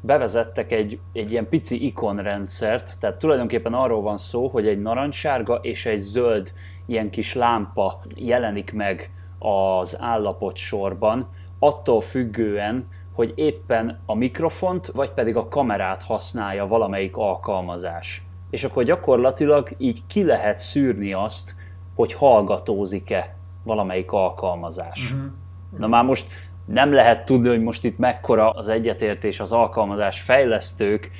bevezettek 0.00 0.72
egy, 0.72 0.98
egy 1.12 1.30
ilyen 1.30 1.48
pici 1.48 1.86
ikonrendszert, 1.86 3.00
tehát 3.00 3.18
tulajdonképpen 3.18 3.74
arról 3.74 4.02
van 4.02 4.16
szó, 4.16 4.48
hogy 4.48 4.66
egy 4.66 4.80
narancssárga 4.80 5.54
és 5.54 5.86
egy 5.86 5.98
zöld 5.98 6.52
ilyen 6.86 7.10
kis 7.10 7.34
lámpa 7.34 8.00
jelenik 8.16 8.72
meg 8.72 9.10
az 9.38 9.96
állapot 10.00 10.56
sorban, 10.56 11.28
attól 11.58 12.00
függően, 12.00 12.88
hogy 13.14 13.32
éppen 13.34 13.98
a 14.06 14.14
mikrofont, 14.14 14.86
vagy 14.86 15.10
pedig 15.10 15.36
a 15.36 15.48
kamerát 15.48 16.02
használja 16.02 16.66
valamelyik 16.66 17.16
alkalmazás. 17.16 18.22
És 18.54 18.64
akkor 18.64 18.84
gyakorlatilag 18.84 19.68
így 19.78 20.02
ki 20.06 20.24
lehet 20.24 20.58
szűrni 20.58 21.12
azt, 21.12 21.54
hogy 21.94 22.12
hallgatózik-e 22.12 23.34
valamelyik 23.62 24.12
alkalmazás. 24.12 25.12
Uh-huh. 25.12 25.30
Na 25.78 25.86
már 25.86 26.04
most 26.04 26.26
nem 26.64 26.92
lehet 26.92 27.24
tudni, 27.24 27.48
hogy 27.48 27.62
most 27.62 27.84
itt 27.84 27.98
mekkora 27.98 28.50
az 28.50 28.68
egyetértés 28.68 29.40
az 29.40 29.52
alkalmazás 29.52 30.20
fejlesztők 30.20 31.10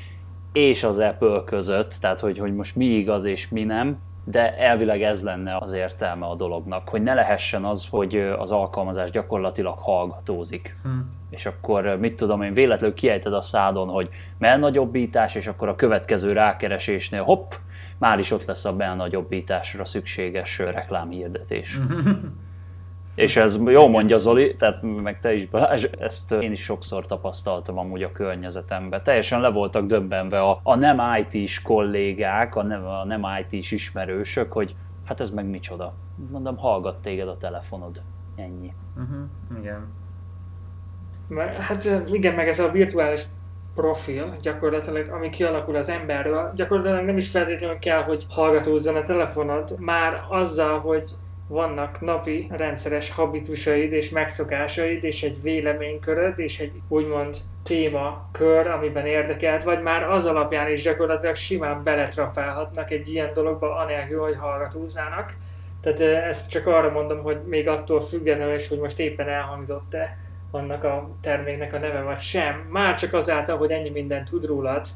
és 0.53 0.83
az 0.83 0.99
Apple 0.99 1.43
között, 1.45 1.93
tehát 2.01 2.21
hogy, 2.21 2.39
hogy 2.39 2.55
most 2.55 2.77
mi 2.77 2.85
igaz 2.85 3.25
és 3.25 3.49
mi 3.49 3.63
nem, 3.63 3.99
de 4.25 4.57
elvileg 4.57 5.03
ez 5.03 5.23
lenne 5.23 5.57
az 5.57 5.73
értelme 5.73 6.27
a 6.27 6.35
dolognak, 6.35 6.89
hogy 6.89 7.03
ne 7.03 7.15
lehessen 7.15 7.65
az, 7.65 7.87
hogy 7.91 8.35
az 8.39 8.51
alkalmazás 8.51 9.11
gyakorlatilag 9.11 9.79
hallgatózik. 9.79 10.77
Hmm. 10.83 11.11
És 11.31 11.47
akkor 11.47 11.97
mit 12.01 12.17
tudom 12.17 12.43
én, 12.43 12.53
véletlenül 12.53 12.97
kiejted 12.97 13.33
a 13.33 13.41
szádon, 13.41 13.89
hogy 13.89 14.09
melnagyobbítás, 14.39 15.35
és 15.35 15.47
akkor 15.47 15.69
a 15.69 15.75
következő 15.75 16.33
rákeresésnél 16.33 17.23
hopp, 17.23 17.53
már 17.99 18.19
is 18.19 18.31
ott 18.31 18.45
lesz 18.45 18.65
a 18.65 18.77
belnagyobbításra 18.77 19.85
szükséges 19.85 20.59
reklámhirdetés. 20.59 21.79
És 23.15 23.37
ez 23.37 23.61
jó 23.67 23.89
mondja 23.89 24.19
Zoli, 24.19 24.57
tehát 24.57 24.83
meg 24.83 25.19
te 25.19 25.35
is 25.35 25.47
Balázs, 25.47 25.87
ezt 25.99 26.33
én 26.33 26.53
is 26.53 26.63
sokszor 26.63 27.07
tapasztaltam 27.07 27.79
amúgy 27.79 28.03
a 28.03 28.13
környezetemben. 28.13 29.03
Teljesen 29.03 29.41
le 29.41 29.49
voltak 29.49 29.87
döbbenve 29.87 30.41
a, 30.41 30.61
a 30.63 30.75
nem 30.75 31.01
IT-s 31.19 31.63
kollégák, 31.63 32.57
a 32.57 32.63
nem, 32.63 32.87
a 32.87 33.05
nem 33.05 33.23
IT-s 33.41 33.71
ismerősök, 33.71 34.53
hogy 34.53 34.77
hát 35.05 35.21
ez 35.21 35.31
meg 35.31 35.47
micsoda. 35.47 35.95
Mondom, 36.31 36.57
hallgat 36.57 36.97
téged 36.97 37.29
a 37.29 37.37
telefonod. 37.37 38.03
Ennyi. 38.37 38.73
Uh-huh, 38.97 39.59
igen. 39.59 39.87
Hát 41.59 41.89
igen, 42.13 42.35
meg 42.35 42.49
ez 42.49 42.59
a 42.59 42.71
virtuális 42.71 43.23
profil 43.75 44.37
gyakorlatilag, 44.43 45.09
ami 45.09 45.29
kialakul 45.29 45.77
az 45.77 45.89
emberről, 45.89 46.53
gyakorlatilag 46.55 47.05
nem 47.05 47.17
is 47.17 47.31
feltétlenül 47.31 47.79
kell, 47.79 48.03
hogy 48.03 48.27
hallgatózzon 48.29 48.97
a 48.97 49.03
telefonod, 49.03 49.77
már 49.79 50.25
azzal, 50.29 50.81
hogy 50.81 51.11
vannak 51.49 52.01
napi 52.01 52.49
rendszeres 52.51 53.11
habitusaid 53.11 53.93
és 53.93 54.11
megszokásaid, 54.11 55.05
és 55.05 55.23
egy 55.23 55.43
véleményköröd, 55.43 56.39
és 56.39 56.61
egy 56.61 56.81
úgymond 56.89 57.37
témakör, 57.63 58.67
amiben 58.67 59.07
érdekelt, 59.07 59.63
vagy 59.63 59.83
már 59.83 60.03
az 60.03 60.27
alapján 60.27 60.71
is 60.71 60.83
gyakorlatilag 60.83 61.35
simán 61.35 61.83
beletrafálhatnak 61.83 62.91
egy 62.91 63.09
ilyen 63.09 63.31
dologba, 63.35 63.77
anélkül, 63.77 64.21
hogy 64.21 64.37
hallgatóznának. 64.37 65.37
Tehát 65.81 66.01
ezt 66.01 66.51
csak 66.51 66.67
arra 66.67 66.91
mondom, 66.91 67.23
hogy 67.23 67.41
még 67.47 67.69
attól 67.69 68.01
függetlenül 68.01 68.55
is, 68.55 68.69
hogy 68.69 68.79
most 68.79 68.99
éppen 68.99 69.29
elhangzott-e 69.29 70.19
annak 70.51 70.85
a 70.85 71.11
terméknek 71.21 71.73
a 71.73 71.79
neve, 71.79 72.01
vagy 72.01 72.21
sem. 72.21 72.67
Már 72.71 72.99
csak 72.99 73.13
azáltal, 73.13 73.57
hogy 73.57 73.71
ennyi 73.71 73.91
mindent 73.91 74.31
tud 74.31 74.45
rólad, 74.45 74.87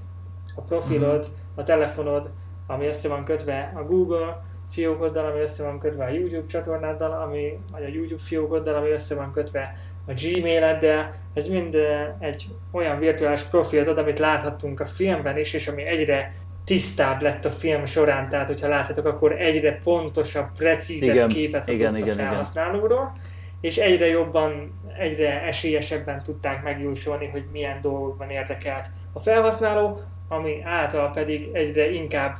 a 0.55 0.61
profilod, 0.61 1.28
a 1.55 1.62
telefonod, 1.62 2.31
ami 2.67 2.87
össze 2.87 3.09
van 3.09 3.25
kötve 3.25 3.73
a 3.75 3.83
Google 3.83 4.43
fiókoddal, 4.70 5.26
ami 5.26 5.40
össze 5.40 5.64
van 5.64 5.78
kötve 5.78 6.04
a 6.04 6.08
YouTube 6.08 6.46
csatornáddal, 6.46 7.12
ami, 7.12 7.58
vagy 7.72 7.84
a 7.84 7.88
YouTube 7.88 8.22
fiókoddal, 8.22 8.75
ami 8.75 8.90
össze 8.90 9.14
van 9.14 9.32
kötve 9.32 9.75
a 10.06 10.12
Gmail-eddel. 10.12 11.14
Ez 11.34 11.46
mind 11.46 11.76
egy 12.18 12.44
olyan 12.72 12.98
virtuális 12.98 13.42
profilt 13.42 13.88
ad, 13.88 13.98
amit 13.98 14.18
láthattunk 14.18 14.80
a 14.80 14.87
filmben 14.87 15.38
is, 15.38 15.52
és 15.52 15.68
ami 15.68 15.82
egyre 15.82 16.34
tisztább 16.64 17.22
lett 17.22 17.44
a 17.44 17.50
film 17.50 17.84
során, 17.87 18.28
tehát 18.28 18.46
hogyha 18.46 18.68
láthatok, 18.68 19.06
akkor 19.06 19.32
egyre 19.40 19.78
pontosabb, 19.84 20.46
precízebb 20.56 21.14
igen, 21.14 21.28
képet 21.28 21.62
adott 21.62 21.75
igen, 21.75 21.94
a 21.94 21.98
igen, 21.98 22.16
felhasználóról, 22.16 23.12
igen. 23.14 23.25
és 23.60 23.76
egyre 23.76 24.06
jobban, 24.06 24.80
egyre 24.98 25.42
esélyesebben 25.42 26.22
tudták 26.22 26.62
megjósolni, 26.62 27.26
hogy 27.26 27.44
milyen 27.52 27.80
dolgokban 27.80 28.30
érdekelt 28.30 28.87
a 29.12 29.20
felhasználó, 29.20 29.98
ami 30.28 30.62
által 30.64 31.10
pedig 31.10 31.48
egyre 31.52 31.90
inkább, 31.90 32.37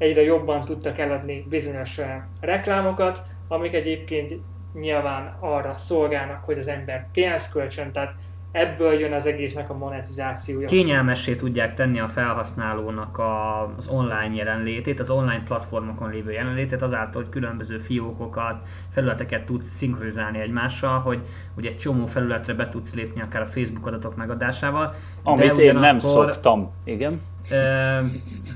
egyre 0.00 0.22
jobban 0.22 0.64
tudtak 0.64 0.98
eladni 0.98 1.44
bizonyos 1.48 2.00
reklámokat, 2.40 3.22
amik 3.48 3.74
egyébként 3.74 4.34
nyilván 4.74 5.36
arra 5.40 5.74
szolgálnak, 5.76 6.44
hogy 6.44 6.58
az 6.58 6.68
ember 6.68 7.08
pénzt 7.12 7.52
költsön, 7.52 7.92
tehát 7.92 8.14
ebből 8.52 8.92
jön 8.92 9.12
az 9.12 9.26
egésznek 9.26 9.70
a 9.70 9.76
monetizációja. 9.76 10.66
Kényelmessé 10.66 11.34
tudják 11.36 11.74
tenni 11.74 12.00
a 12.00 12.08
felhasználónak 12.08 13.18
a, 13.18 13.62
az 13.76 13.88
online 13.88 14.34
jelenlétét, 14.34 15.00
az 15.00 15.10
online 15.10 15.42
platformokon 15.44 16.10
lévő 16.10 16.32
jelenlétét, 16.32 16.82
azáltal, 16.82 17.22
hogy 17.22 17.30
különböző 17.30 17.78
fiókokat, 17.78 18.62
felületeket 18.92 19.44
tudsz 19.44 19.68
szinkronizálni 19.68 20.40
egymással, 20.40 20.98
hogy 20.98 21.20
ugye 21.56 21.68
egy 21.68 21.76
csomó 21.76 22.06
felületre 22.06 22.54
be 22.54 22.68
tudsz 22.68 22.94
lépni 22.94 23.20
akár 23.20 23.42
a 23.42 23.46
Facebook 23.46 23.86
adatok 23.86 24.16
megadásával. 24.16 24.94
Amit 25.22 25.58
én 25.58 25.74
nem 25.74 25.98
szoktam, 25.98 26.70
igen. 26.84 27.20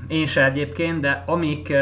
Én 0.08 0.26
se 0.26 0.44
egyébként, 0.44 1.00
de 1.00 1.22
amik 1.26 1.72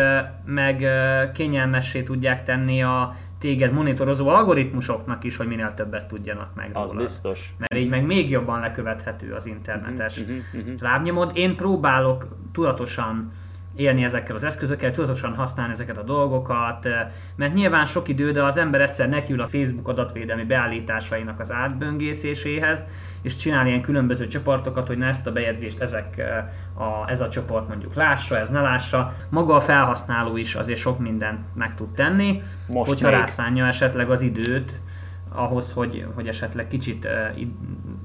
meg 0.44 0.86
kényelmessé 1.34 2.02
tudják 2.02 2.44
tenni 2.44 2.82
a 2.82 3.16
téged 3.42 3.72
monitorozó 3.72 4.28
algoritmusoknak 4.28 5.24
is, 5.24 5.36
hogy 5.36 5.46
minél 5.46 5.74
többet 5.74 6.08
tudjanak 6.08 6.54
meg 6.54 6.70
Az 6.72 6.90
rólad. 6.90 7.04
biztos. 7.04 7.54
Mert 7.58 7.82
így 7.82 7.88
meg 7.88 8.04
még 8.04 8.30
jobban 8.30 8.60
lekövethető 8.60 9.32
az 9.32 9.46
internetes 9.46 10.18
uh-huh, 10.18 10.36
uh-huh. 10.54 10.80
lábnyomod. 10.80 11.30
Én 11.34 11.56
próbálok 11.56 12.26
tudatosan 12.52 13.32
élni 13.76 14.04
ezekkel 14.04 14.36
az 14.36 14.44
eszközökkel, 14.44 14.92
tudatosan 14.92 15.34
használni 15.34 15.72
ezeket 15.72 15.98
a 15.98 16.02
dolgokat, 16.02 16.88
mert 17.36 17.54
nyilván 17.54 17.84
sok 17.84 18.08
idő, 18.08 18.30
de 18.32 18.44
az 18.44 18.56
ember 18.56 18.80
egyszer 18.80 19.08
nekiül 19.08 19.40
a 19.40 19.46
Facebook 19.46 19.88
adatvédelmi 19.88 20.44
beállításainak 20.44 21.40
az 21.40 21.50
átböngészéséhez, 21.52 22.84
és 23.22 23.36
csinálni 23.36 23.68
ilyen 23.68 23.82
különböző 23.82 24.26
csoportokat, 24.26 24.86
hogy 24.86 24.98
ne 24.98 25.06
ezt 25.06 25.26
a 25.26 25.32
bejegyzést 25.32 25.80
ezek 25.80 26.22
a, 26.74 27.10
ez 27.10 27.20
a 27.20 27.28
csoport 27.28 27.68
mondjuk 27.68 27.94
lássa, 27.94 28.38
ez 28.38 28.48
ne 28.48 28.60
lássa. 28.60 29.12
Maga 29.28 29.54
a 29.54 29.60
felhasználó 29.60 30.36
is 30.36 30.54
azért 30.54 30.78
sok 30.78 30.98
mindent 30.98 31.40
meg 31.54 31.74
tud 31.74 31.88
tenni, 31.88 32.42
Most 32.68 32.88
hogyha 32.90 33.10
még. 33.10 33.18
rászánja 33.18 33.66
esetleg 33.66 34.10
az 34.10 34.20
időt, 34.20 34.80
ahhoz, 35.34 35.72
hogy, 35.72 36.06
hogy 36.14 36.28
esetleg 36.28 36.68
kicsit 36.68 37.08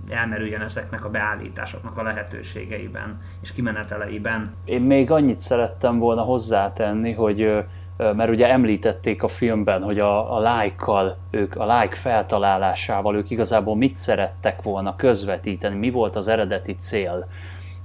elmerüljön 0.09 0.61
ezeknek 0.61 1.05
a 1.05 1.09
beállításoknak 1.09 1.97
a 1.97 2.03
lehetőségeiben 2.03 3.21
és 3.41 3.51
kimeneteleiben. 3.51 4.53
Én 4.65 4.81
még 4.81 5.11
annyit 5.11 5.39
szerettem 5.39 5.99
volna 5.99 6.21
hozzátenni, 6.21 7.13
hogy 7.13 7.65
mert 7.97 8.29
ugye 8.29 8.49
említették 8.49 9.23
a 9.23 9.27
filmben, 9.27 9.83
hogy 9.83 9.99
a, 9.99 10.37
a 10.37 10.39
like-kal, 10.39 11.17
ők 11.31 11.55
a 11.55 11.79
like 11.79 11.95
feltalálásával, 11.95 13.15
ők 13.15 13.29
igazából 13.29 13.75
mit 13.75 13.95
szerettek 13.95 14.61
volna 14.61 14.95
közvetíteni, 14.95 15.75
mi 15.75 15.89
volt 15.89 16.15
az 16.15 16.27
eredeti 16.27 16.75
cél. 16.75 17.27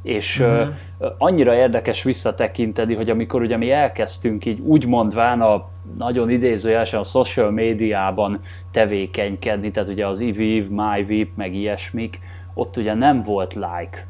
És 0.03 0.39
uh-huh. 0.39 0.69
uh, 0.99 1.09
annyira 1.19 1.55
érdekes 1.55 2.03
visszatekinteni, 2.03 2.95
hogy 2.95 3.11
amikor 3.11 3.41
ugye 3.43 3.57
mi 3.57 3.71
elkezdtünk 3.71 4.47
így 4.47 4.61
úgy 4.61 4.87
mondván 4.87 5.41
a 5.41 5.69
nagyon 5.99 6.31
idézőjelesen 6.31 7.01
a 7.01 7.03
social 7.03 7.51
médiában 7.51 8.41
tevékenykedni, 8.71 9.71
tehát 9.71 9.89
ugye 9.89 10.07
az 10.07 10.21
IVIV, 10.21 10.69
MyVip, 10.69 11.31
meg 11.37 11.55
ilyesmik, 11.55 12.21
ott 12.55 12.77
ugye 12.77 12.95
nem 12.95 13.23
volt 13.23 13.55
like, 13.55 14.07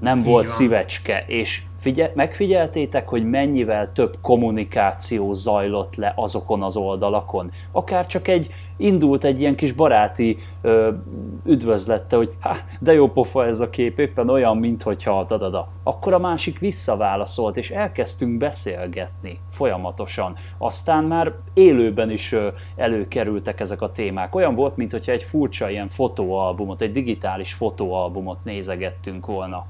nem 0.00 0.18
így 0.18 0.24
volt 0.24 0.46
van. 0.46 0.54
szívecske, 0.54 1.24
és 1.26 1.62
Figye- 1.80 2.14
megfigyeltétek, 2.14 3.08
hogy 3.08 3.30
mennyivel 3.30 3.92
több 3.92 4.18
kommunikáció 4.22 5.34
zajlott 5.34 5.96
le 5.96 6.12
azokon 6.16 6.62
az 6.62 6.76
oldalakon? 6.76 7.50
Akár 7.72 8.06
csak 8.06 8.28
egy 8.28 8.50
indult 8.80 9.24
egy 9.24 9.40
ilyen 9.40 9.54
kis 9.54 9.72
baráti 9.72 10.38
ö, 10.62 10.90
üdvözlette, 11.44 12.16
hogy 12.16 12.32
ha, 12.40 12.56
de 12.80 12.92
jó 12.92 13.08
pofa 13.08 13.46
ez 13.46 13.60
a 13.60 13.70
kép, 13.70 13.98
éppen 13.98 14.28
olyan, 14.28 14.56
mint 14.56 14.82
hogyha 14.82 15.24
dadada. 15.24 15.68
Akkor 15.82 16.12
a 16.12 16.18
másik 16.18 16.58
visszaválaszolt, 16.58 17.56
és 17.56 17.70
elkezdtünk 17.70 18.38
beszélgetni 18.38 19.38
folyamatosan. 19.50 20.36
Aztán 20.58 21.04
már 21.04 21.32
élőben 21.54 22.10
is 22.10 22.32
ö, 22.32 22.48
előkerültek 22.76 23.60
ezek 23.60 23.82
a 23.82 23.92
témák. 23.92 24.34
Olyan 24.34 24.54
volt, 24.54 24.76
mint 24.76 24.92
hogyha 24.92 25.12
egy 25.12 25.22
furcsa 25.22 25.70
ilyen 25.70 25.88
fotóalbumot, 25.88 26.80
egy 26.80 26.92
digitális 26.92 27.52
fotóalbumot 27.52 28.44
nézegettünk 28.44 29.26
volna. 29.26 29.66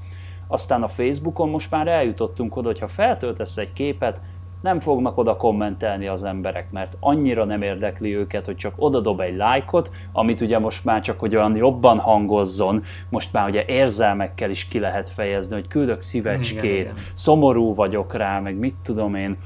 Aztán 0.51 0.83
a 0.83 0.87
Facebookon 0.87 1.49
most 1.49 1.71
már 1.71 1.87
eljutottunk 1.87 2.55
oda, 2.55 2.67
hogy 2.67 2.79
ha 2.79 2.87
feltöltesz 2.87 3.57
egy 3.57 3.73
képet, 3.73 4.21
nem 4.61 4.79
fognak 4.79 5.17
oda 5.17 5.35
kommentelni 5.35 6.07
az 6.07 6.23
emberek, 6.23 6.71
mert 6.71 6.97
annyira 6.99 7.45
nem 7.45 7.61
érdekli 7.61 8.15
őket, 8.15 8.45
hogy 8.45 8.55
csak 8.55 8.73
oda 8.75 8.99
dob 8.99 9.19
egy 9.19 9.35
lájkot, 9.35 9.91
amit 10.11 10.41
ugye 10.41 10.59
most 10.59 10.85
már 10.85 11.01
csak 11.01 11.19
hogy 11.19 11.35
olyan 11.35 11.55
jobban 11.55 11.97
hangozzon, 11.97 12.83
most 13.09 13.33
már 13.33 13.47
ugye 13.47 13.65
érzelmekkel 13.67 14.49
is 14.49 14.67
ki 14.67 14.79
lehet 14.79 15.09
fejezni, 15.09 15.53
hogy 15.53 15.67
küldök 15.67 16.01
szívecskét, 16.01 16.63
igen, 16.63 16.75
igen. 16.75 16.95
szomorú 17.13 17.75
vagyok 17.75 18.13
rá, 18.13 18.39
meg 18.39 18.55
mit 18.55 18.75
tudom 18.83 19.15
én, 19.15 19.37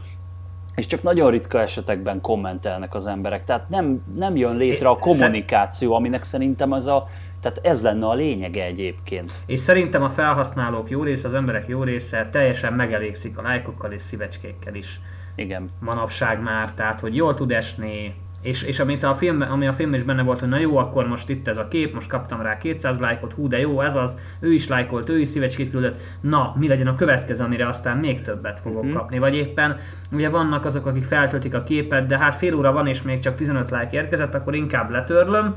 és 0.75 0.85
csak 0.85 1.03
nagyon 1.03 1.31
ritka 1.31 1.61
esetekben 1.61 2.21
kommentelnek 2.21 2.95
az 2.95 3.07
emberek. 3.07 3.43
Tehát 3.43 3.69
nem, 3.69 4.03
nem 4.15 4.35
jön 4.35 4.55
létre 4.55 4.89
a 4.89 4.97
kommunikáció, 4.97 5.93
aminek 5.93 6.23
szerintem 6.23 6.71
az 6.71 6.87
a 6.87 7.07
tehát 7.45 7.65
ez 7.65 7.81
lenne 7.81 8.05
a 8.05 8.13
lényege 8.13 8.65
egyébként. 8.65 9.39
És 9.45 9.59
szerintem 9.59 10.03
a 10.03 10.09
felhasználók 10.09 10.89
jó 10.89 11.03
része, 11.03 11.27
az 11.27 11.33
emberek 11.33 11.67
jó 11.67 11.83
része 11.83 12.29
teljesen 12.31 12.73
megelégszik 12.73 13.37
a 13.37 13.41
lájkokkal 13.41 13.91
és 13.91 14.01
szívecskékkel 14.01 14.75
is. 14.75 14.99
Igen. 15.35 15.69
Manapság 15.79 16.41
már, 16.41 16.73
tehát 16.73 16.99
hogy 16.99 17.15
jól 17.15 17.35
tud 17.35 17.51
esni, 17.51 18.15
és, 18.41 18.63
és 18.63 18.79
amit 18.79 19.03
a 19.03 19.15
film, 19.15 19.41
ami 19.41 19.67
a 19.67 19.73
film 19.73 19.93
is 19.93 20.03
benne 20.03 20.21
volt, 20.21 20.39
hogy 20.39 20.49
na 20.49 20.57
jó, 20.57 20.77
akkor 20.77 21.07
most 21.07 21.29
itt 21.29 21.47
ez 21.47 21.57
a 21.57 21.67
kép, 21.67 21.93
most 21.93 22.09
kaptam 22.09 22.41
rá 22.41 22.57
200 22.57 22.99
lájkot, 22.99 23.33
hú 23.33 23.47
de 23.47 23.59
jó, 23.59 23.81
ez 23.81 23.95
az, 23.95 24.15
ő 24.39 24.53
is 24.53 24.67
lájkolt, 24.67 25.09
ő 25.09 25.19
is 25.19 25.27
szívecskét 25.27 25.71
küldött, 25.71 26.01
na, 26.21 26.53
mi 26.57 26.67
legyen 26.67 26.87
a 26.87 26.95
következő, 26.95 27.43
amire 27.43 27.67
aztán 27.67 27.97
még 27.97 28.21
többet 28.21 28.59
fogok 28.59 28.83
uh-huh. 28.83 28.97
kapni, 28.97 29.19
vagy 29.19 29.35
éppen, 29.35 29.79
ugye 30.11 30.29
vannak 30.29 30.65
azok, 30.65 30.85
akik 30.85 31.03
feltöltik 31.03 31.53
a 31.53 31.63
képet, 31.63 32.05
de 32.05 32.17
hát 32.17 32.35
fél 32.35 32.55
óra 32.55 32.71
van 32.71 32.87
és 32.87 33.01
még 33.01 33.19
csak 33.19 33.35
15 33.35 33.69
lájk 33.69 33.91
érkezett, 33.91 34.33
akkor 34.33 34.55
inkább 34.55 34.89
letörlöm, 34.89 35.55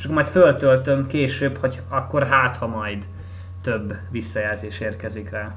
és 0.00 0.06
akkor 0.06 0.16
majd 0.16 0.32
föltöltöm 0.32 1.06
később, 1.06 1.56
hogy 1.56 1.80
akkor 1.88 2.26
hát, 2.26 2.56
ha 2.56 2.66
majd 2.66 3.04
több 3.62 3.96
visszajelzés 4.10 4.80
érkezik 4.80 5.30
rá. 5.30 5.54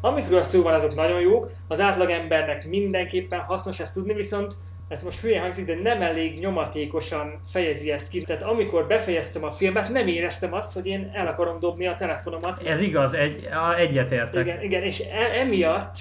Amikről 0.00 0.42
szó 0.42 0.62
van, 0.62 0.74
azok 0.74 0.94
nagyon 0.94 1.20
jók, 1.20 1.50
az 1.68 1.80
átlagembernek 1.80 2.68
mindenképpen 2.68 3.40
hasznos 3.40 3.80
ezt 3.80 3.94
tudni, 3.94 4.14
viszont 4.14 4.54
ez 4.88 5.02
most 5.02 5.20
hülye 5.20 5.40
hangzik, 5.40 5.66
de 5.66 5.74
nem 5.82 6.02
elég 6.02 6.38
nyomatékosan 6.38 7.40
fejezi 7.46 7.90
ezt 7.90 8.08
ki. 8.08 8.22
Tehát 8.22 8.42
amikor 8.42 8.86
befejeztem 8.86 9.44
a 9.44 9.50
filmet, 9.50 9.88
nem 9.88 10.06
éreztem 10.06 10.52
azt, 10.52 10.74
hogy 10.74 10.86
én 10.86 11.10
el 11.14 11.26
akarom 11.26 11.58
dobni 11.58 11.86
a 11.86 11.94
telefonomat. 11.94 12.62
Ez 12.64 12.80
igaz, 12.80 13.14
egy, 13.14 13.48
egyetértek. 13.78 14.46
Igen, 14.46 14.62
igen, 14.62 14.82
és 14.82 15.00
e, 15.00 15.40
emiatt 15.40 15.98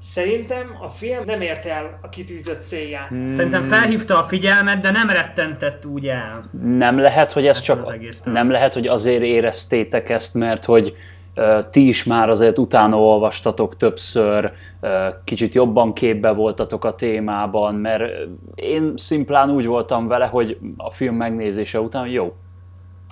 Szerintem 0.00 0.78
a 0.82 0.88
film 0.88 1.22
nem 1.24 1.40
ért 1.40 1.64
el 1.64 1.98
a 2.02 2.08
kitűzött 2.08 2.62
célját. 2.62 3.08
Hmm. 3.08 3.30
Szerintem 3.30 3.64
felhívta 3.64 4.18
a 4.18 4.22
figyelmet, 4.22 4.80
de 4.80 4.90
nem 4.90 5.08
rettentett 5.08 5.86
úgy 5.86 6.06
el. 6.06 6.50
Nem 6.62 6.98
lehet, 6.98 7.32
hogy 7.32 7.46
ez 7.46 7.54
hát 7.54 7.64
csak 7.64 7.96
nem 8.24 8.50
lehet, 8.50 8.74
hogy 8.74 8.86
azért 8.86 9.22
éreztétek 9.22 10.08
ezt, 10.08 10.34
mert 10.34 10.64
hogy 10.64 10.96
ti 11.70 11.88
is 11.88 12.04
már 12.04 12.28
azért 12.28 12.58
utána 12.58 13.00
olvastatok 13.00 13.76
többször, 13.76 14.52
kicsit 15.24 15.54
jobban 15.54 15.92
képbe 15.92 16.30
voltatok 16.30 16.84
a 16.84 16.94
témában, 16.94 17.74
mert 17.74 18.02
én 18.54 18.92
szimplán 18.96 19.50
úgy 19.50 19.66
voltam 19.66 20.06
vele, 20.06 20.26
hogy 20.26 20.58
a 20.76 20.90
film 20.90 21.14
megnézése 21.14 21.80
után 21.80 22.06
jó, 22.06 22.34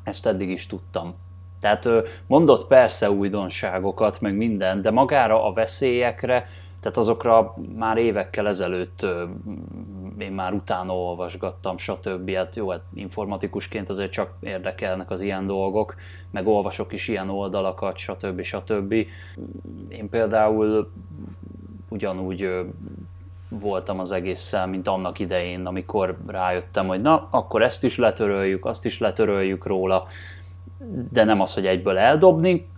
ezt 0.05 0.27
eddig 0.27 0.51
is 0.51 0.66
tudtam. 0.66 1.14
Tehát 1.61 1.88
mondott 2.27 2.66
persze 2.66 3.11
újdonságokat, 3.11 4.20
meg 4.20 4.37
minden, 4.37 4.83
de 4.83 4.90
magára 4.90 5.44
a 5.44 5.53
veszélyekre 5.53 6.46
tehát 6.81 6.97
azokra 6.97 7.55
már 7.77 7.97
évekkel 7.97 8.47
ezelőtt 8.47 9.07
én 10.19 10.33
már 10.33 10.53
utána 10.53 10.97
olvasgattam, 10.97 11.79
stb. 11.79 12.31
Hát 12.31 12.57
jó, 12.57 12.71
hát 12.71 12.83
informatikusként 12.95 13.88
azért 13.88 14.12
csak 14.12 14.33
érdekelnek 14.41 15.11
az 15.11 15.21
ilyen 15.21 15.47
dolgok, 15.47 15.95
meg 16.31 16.47
olvasok 16.47 16.93
is 16.93 17.09
ilyen 17.09 17.29
oldalakat, 17.31 17.97
stb. 17.97 18.43
stb. 18.43 18.93
Én 19.88 20.09
például 20.11 20.91
ugyanúgy 21.88 22.49
voltam 23.49 23.99
az 23.99 24.12
egésszel, 24.12 24.67
mint 24.67 24.88
annak 24.88 25.19
idején, 25.19 25.67
amikor 25.67 26.17
rájöttem, 26.27 26.87
hogy 26.87 27.01
na, 27.01 27.29
akkor 27.31 27.62
ezt 27.62 27.85
is 27.85 27.97
letöröljük, 27.97 28.64
azt 28.64 28.85
is 28.85 28.99
letöröljük 28.99 29.67
róla, 29.67 30.07
de 31.12 31.25
nem 31.25 31.41
az, 31.41 31.55
hogy 31.55 31.67
egyből 31.67 31.99
eldobni, 31.99 32.69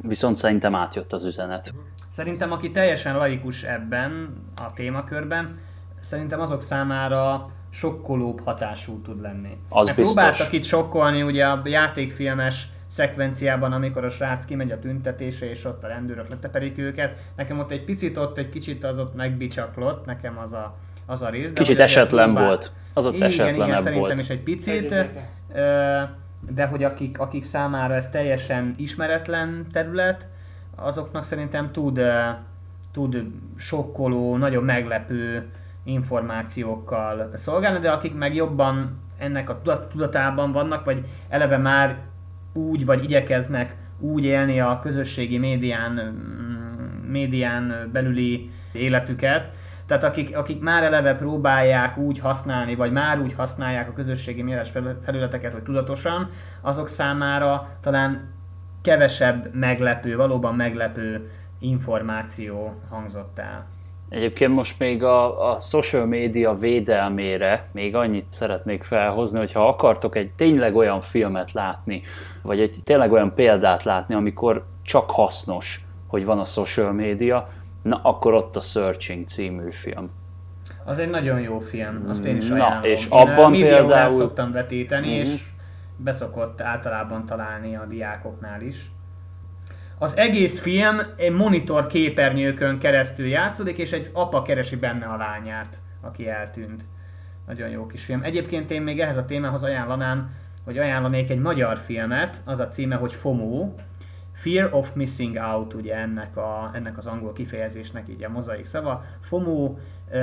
viszont 0.00 0.36
szerintem 0.36 0.74
átjött 0.74 1.12
az 1.12 1.24
üzenet. 1.24 1.72
Szerintem, 2.10 2.52
aki 2.52 2.70
teljesen 2.70 3.16
laikus 3.16 3.62
ebben 3.62 4.28
a 4.56 4.72
témakörben, 4.74 5.58
szerintem 6.00 6.40
azok 6.40 6.62
számára 6.62 7.50
sokkolóbb 7.70 8.40
hatású 8.44 9.00
tud 9.00 9.20
lenni. 9.20 9.56
Az 9.68 9.86
Mert 9.86 9.98
biztos. 9.98 10.14
próbáltak 10.14 10.52
itt 10.52 10.64
sokkolni 10.64 11.22
ugye 11.22 11.46
a 11.46 11.60
játékfilmes 11.64 12.68
szekvenciában, 12.86 13.72
amikor 13.72 14.04
a 14.04 14.08
srác 14.10 14.44
kimegy 14.44 14.70
a 14.70 14.78
tüntetésre, 14.78 15.50
és 15.50 15.64
ott 15.64 15.84
a 15.84 15.86
rendőrök 15.86 16.28
leteperik 16.28 16.78
őket. 16.78 17.18
Nekem 17.36 17.58
ott 17.58 17.70
egy 17.70 17.84
picit 17.84 18.16
ott, 18.16 18.38
egy 18.38 18.48
kicsit 18.48 18.84
az 18.84 18.98
ott 18.98 19.14
megbicsaklott, 19.14 20.04
nekem 20.06 20.38
az 20.38 20.52
a, 20.52 20.74
az 21.06 21.22
a 21.22 21.28
rész. 21.28 21.52
de 21.52 21.60
Kicsit 21.62 21.78
esetlen 21.78 22.24
próbál- 22.24 22.46
volt. 22.46 22.72
Az 22.94 23.06
ott 23.06 23.14
igen, 23.14 23.30
igen, 23.30 23.46
esetlenebb 23.46 23.76
szerintem 23.76 24.00
volt. 24.00 24.20
is 24.20 24.28
egy 24.28 24.40
picit. 24.42 24.74
Egyetértek. 24.74 25.28
De 26.50 26.66
hogy 26.66 26.84
akik, 26.84 27.18
akik 27.18 27.44
számára 27.44 27.94
ez 27.94 28.08
teljesen 28.10 28.74
ismeretlen 28.76 29.66
terület, 29.72 30.28
azoknak 30.76 31.24
szerintem 31.24 31.72
tud, 31.72 32.00
tud 32.92 33.24
sokkoló, 33.56 34.36
nagyon 34.36 34.64
meglepő 34.64 35.50
információkkal 35.84 37.30
szolgálni, 37.34 37.78
de 37.78 37.90
akik 37.90 38.14
meg 38.14 38.34
jobban 38.34 38.98
ennek 39.18 39.50
a 39.50 39.56
tudat- 39.62 39.90
tudatában 39.90 40.52
vannak, 40.52 40.84
vagy 40.84 41.04
eleve 41.28 41.56
már 41.56 41.98
úgy, 42.52 42.84
vagy 42.84 43.04
igyekeznek 43.04 43.76
úgy 43.98 44.24
élni 44.24 44.60
a 44.60 44.80
közösségi 44.82 45.38
médián, 45.38 45.92
mm, 45.92 47.10
médián 47.10 47.88
belüli 47.92 48.50
életüket, 48.72 49.50
tehát 49.98 50.06
akik, 50.06 50.36
akik 50.36 50.60
már 50.60 50.82
eleve 50.82 51.14
próbálják 51.14 51.98
úgy 51.98 52.18
használni, 52.18 52.74
vagy 52.74 52.92
már 52.92 53.20
úgy 53.20 53.32
használják 53.32 53.88
a 53.88 53.92
közösségi 53.92 54.44
fel- 54.72 54.98
felületeket, 55.04 55.52
hogy 55.52 55.62
tudatosan, 55.62 56.30
azok 56.60 56.88
számára 56.88 57.68
talán 57.80 58.30
kevesebb 58.82 59.54
meglepő, 59.54 60.16
valóban 60.16 60.54
meglepő 60.54 61.30
információ 61.58 62.74
hangzott 62.90 63.38
el. 63.38 63.66
Egyébként 64.08 64.54
most 64.54 64.78
még 64.78 65.04
a, 65.04 65.52
a 65.52 65.58
social 65.58 66.06
média 66.06 66.54
védelmére 66.54 67.68
még 67.72 67.94
annyit 67.94 68.26
szeretnék 68.28 68.82
felhozni, 68.82 69.38
hogy 69.38 69.52
ha 69.52 69.68
akartok 69.68 70.16
egy 70.16 70.30
tényleg 70.30 70.76
olyan 70.76 71.00
filmet 71.00 71.52
látni, 71.52 72.02
vagy 72.42 72.60
egy 72.60 72.76
tényleg 72.84 73.12
olyan 73.12 73.34
példát 73.34 73.82
látni, 73.82 74.14
amikor 74.14 74.64
csak 74.82 75.10
hasznos, 75.10 75.84
hogy 76.06 76.24
van 76.24 76.38
a 76.38 76.44
social 76.44 76.92
média, 76.92 77.48
na 77.82 78.00
akkor 78.02 78.34
ott 78.34 78.56
a 78.56 78.60
Searching 78.60 79.26
című 79.26 79.70
film. 79.70 80.10
Az 80.84 80.98
egy 80.98 81.10
nagyon 81.10 81.40
jó 81.40 81.58
film, 81.58 82.04
azt 82.08 82.24
én 82.24 82.36
is 82.36 82.46
Na, 82.48 82.54
ajánlom. 82.54 82.82
és 82.90 83.04
Én 83.04 83.10
abban 83.10 83.50
médiaórán 83.50 83.86
például- 83.86 84.16
szoktam 84.18 84.52
vetíteni, 84.52 85.06
Mhm. 85.18 85.30
és 85.30 85.44
beszokott 85.96 86.60
általában 86.60 87.26
találni 87.26 87.76
a 87.76 87.84
diákoknál 87.88 88.60
is. 88.62 88.90
Az 89.98 90.16
egész 90.16 90.60
film 90.60 90.98
egy 91.16 91.32
monitor 91.32 91.86
képernyőkön 91.86 92.78
keresztül 92.78 93.26
játszódik, 93.26 93.78
és 93.78 93.92
egy 93.92 94.10
apa 94.12 94.42
keresi 94.42 94.76
benne 94.76 95.06
a 95.06 95.16
lányát, 95.16 95.76
aki 96.00 96.28
eltűnt. 96.28 96.82
Nagyon 97.46 97.68
jó 97.68 97.86
kis 97.86 98.04
film. 98.04 98.22
Egyébként 98.22 98.70
én 98.70 98.82
még 98.82 99.00
ehhez 99.00 99.16
a 99.16 99.24
témához 99.24 99.62
ajánlanám, 99.62 100.30
hogy 100.64 100.78
ajánlanék 100.78 101.30
egy 101.30 101.38
magyar 101.38 101.78
filmet, 101.78 102.40
az 102.44 102.58
a 102.58 102.68
címe, 102.68 102.94
hogy 102.96 103.12
FOMO, 103.12 103.72
Fear 104.42 104.68
of 104.72 104.92
Missing 104.94 105.36
Out, 105.36 105.74
ugye 105.74 105.96
ennek, 105.96 106.36
a, 106.36 106.70
ennek 106.74 106.98
az 106.98 107.06
angol 107.06 107.32
kifejezésnek 107.32 108.08
így 108.08 108.24
a 108.24 108.28
mozaik 108.28 108.66
szava. 108.66 109.04
FOMO, 109.20 109.74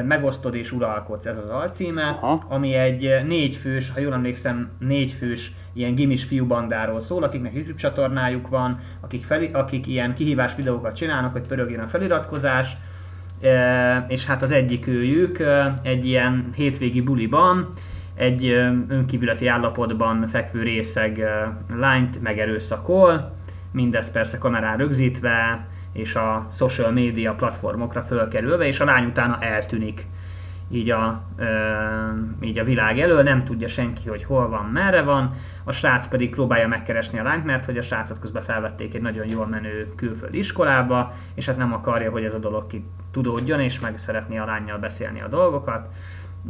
megosztod 0.08 0.55
és 0.55 0.71
uralkodsz, 0.71 1.25
ez 1.25 1.38
az 1.38 1.49
alcíme, 1.49 2.17
Aha. 2.21 2.45
ami 2.47 2.73
egy 2.73 3.25
négyfős, 3.27 3.91
ha 3.91 3.99
jól 3.99 4.13
emlékszem, 4.13 4.69
négyfős 4.79 5.51
ilyen 5.73 5.95
gimis 5.95 6.23
fiúbandáról 6.23 6.99
szól, 6.99 7.23
akiknek 7.23 7.53
YouTube 7.53 7.79
csatornájuk 7.79 8.47
van, 8.47 8.77
akik, 8.99 9.23
feli, 9.23 9.49
akik 9.53 9.88
ilyen 9.88 10.13
kihívás 10.13 10.55
videókat 10.55 10.95
csinálnak, 10.95 11.32
hogy 11.32 11.47
pörögjön 11.47 11.79
a 11.79 11.88
feliratkozás, 11.88 12.77
E, 13.41 14.05
és 14.08 14.25
hát 14.25 14.41
az 14.41 14.51
egyik 14.51 14.88
őjük 14.88 15.43
egy 15.82 16.05
ilyen 16.05 16.49
hétvégi 16.55 17.01
buliban 17.01 17.67
egy 18.15 18.45
önkívületi 18.88 19.47
állapotban 19.47 20.27
fekvő 20.27 20.63
részeg 20.63 21.23
lányt 21.75 22.21
megerőszakol, 22.21 23.38
mindez 23.71 24.12
persze 24.12 24.38
kamerán 24.38 24.77
rögzítve, 24.77 25.67
és 25.93 26.15
a 26.15 26.47
social 26.51 26.91
media 26.91 27.34
platformokra 27.34 28.01
fölkerülve, 28.01 28.65
és 28.65 28.79
a 28.79 28.86
lány 28.86 29.05
utána 29.05 29.38
eltűnik 29.39 30.08
így 30.71 30.89
a, 30.89 31.21
ö, 31.38 31.45
így 32.41 32.58
a 32.58 32.63
világ 32.63 32.99
elől, 32.99 33.23
nem 33.23 33.43
tudja 33.43 33.67
senki, 33.67 34.10
hogy 34.10 34.23
hol 34.23 34.49
van, 34.49 34.65
merre 34.65 35.01
van, 35.01 35.34
a 35.63 35.71
srác 35.71 36.08
pedig 36.08 36.29
próbálja 36.29 36.67
megkeresni 36.67 37.19
a 37.19 37.23
lányt, 37.23 37.45
mert 37.45 37.65
hogy 37.65 37.77
a 37.77 37.82
srácot 37.82 38.19
közben 38.19 38.43
felvették 38.43 38.93
egy 38.93 39.01
nagyon 39.01 39.27
jól 39.27 39.47
menő 39.47 39.93
külföldi 39.95 40.38
iskolába, 40.38 41.13
és 41.34 41.45
hát 41.45 41.58
nem 41.58 41.73
akarja, 41.73 42.12
hogy 42.12 42.23
ez 42.23 42.34
a 42.34 42.39
dolog 42.39 42.67
ki 42.67 42.86
tudódjon, 43.12 43.60
és 43.60 43.79
meg 43.79 43.97
szeretné 43.97 44.38
a 44.38 44.45
lányjal 44.45 44.77
beszélni 44.77 45.21
a 45.21 45.27
dolgokat. 45.27 45.88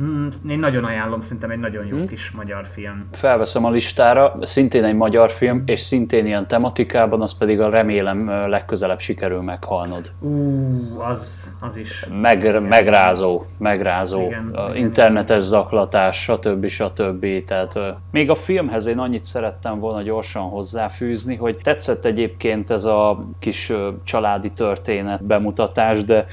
Mm, 0.02 0.28
Én 0.50 0.60
nagyon 0.60 0.84
ajánlom, 0.84 1.22
szerintem 1.22 1.50
egy 1.50 1.60
nagyon 1.60 1.86
jó 1.86 1.98
Hm. 1.98 2.06
kis 2.06 2.32
magyar 2.32 2.66
film. 2.74 3.08
Felveszem 3.12 3.66
a 3.66 3.70
listára, 3.70 4.38
szintén 4.42 4.84
egy 4.84 4.96
magyar 4.96 5.30
film, 5.30 5.64
és 5.66 5.80
szintén 5.80 6.26
ilyen 6.26 6.48
tematikában, 6.48 7.22
az 7.22 7.38
pedig 7.38 7.60
a 7.60 7.70
remélem 7.70 8.30
legközelebb 8.50 9.00
sikerül 9.00 9.42
meghalnod. 9.42 10.12
Ú, 10.20 11.00
az, 11.00 11.50
az 11.60 11.78
is. 11.78 12.06
Meg, 12.22 12.62
megrázó, 12.62 13.44
megrázó, 13.58 14.22
Igen, 14.26 14.50
a 14.54 14.64
igen. 14.70 14.76
internetes 14.76 15.44
zaklatás, 15.44 16.22
stb. 16.24 16.68
stb. 16.68 17.44
Tehát 17.44 17.80
még 18.12 18.30
a 18.30 18.36
filmhez 18.36 18.86
én 18.86 19.00
annyit 19.00 19.24
szerettem 19.24 19.80
volna 19.80 20.02
gyorsan 20.02 20.44
hozzáfűzni, 20.44 21.36
hogy 21.36 21.58
tetszett 21.64 22.06
egyébként 22.06 22.70
ez 22.70 22.84
a 22.84 23.26
kis 23.40 23.72
családi 24.04 24.52
történet 24.52 25.24
bemutatás, 25.24 26.04
de 26.04 26.26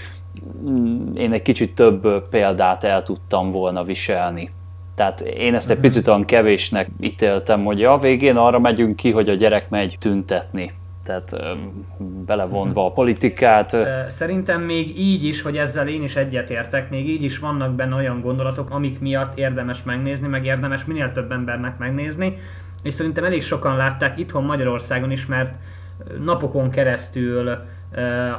én 1.15 1.33
egy 1.33 1.43
kicsit 1.43 1.75
több 1.75 2.29
példát 2.29 2.85
el 2.85 3.03
tudtam 3.03 3.51
volna 3.51 3.85
viselni. 3.85 4.51
Tehát 4.95 5.21
én 5.21 5.55
ezt 5.55 5.71
egy 5.71 5.79
picit 5.79 6.09
olyan 6.09 6.25
kevésnek 6.25 6.89
ítéltem, 7.01 7.65
hogy 7.65 7.85
a 7.85 7.99
végén 7.99 8.37
arra 8.37 8.59
megyünk 8.59 8.97
ki, 8.97 9.11
hogy 9.11 9.29
a 9.29 9.35
gyerek 9.35 9.71
megy 9.71 9.97
tüntetni. 10.01 10.73
Tehát 11.05 11.37
belevonva 12.27 12.87
a 12.87 12.93
politikát. 12.93 13.77
Szerintem 14.09 14.61
még 14.61 14.99
így 14.99 15.25
is, 15.25 15.43
hogy 15.43 15.57
ezzel 15.57 15.89
én 15.89 16.03
is 16.03 16.17
egyetértek, 16.17 16.91
még 16.91 17.09
így 17.09 17.23
is 17.23 17.39
vannak 17.39 17.75
benne 17.75 17.95
olyan 17.95 18.21
gondolatok, 18.21 18.71
amik 18.71 19.01
miatt 19.01 19.39
érdemes 19.39 19.83
megnézni, 19.83 20.29
meg 20.29 20.45
érdemes 20.45 20.85
minél 20.85 21.13
több 21.13 21.33
embernek 21.33 21.79
megnézni, 21.79 22.37
és 22.83 22.95
szerintem 22.95 23.25
elég 23.25 23.43
sokan 23.43 23.77
látták 23.77 24.19
itthon 24.19 24.45
Magyarországon 24.45 25.11
is, 25.11 25.27
mert 25.27 25.55
napokon 26.25 26.71
keresztül 26.71 27.59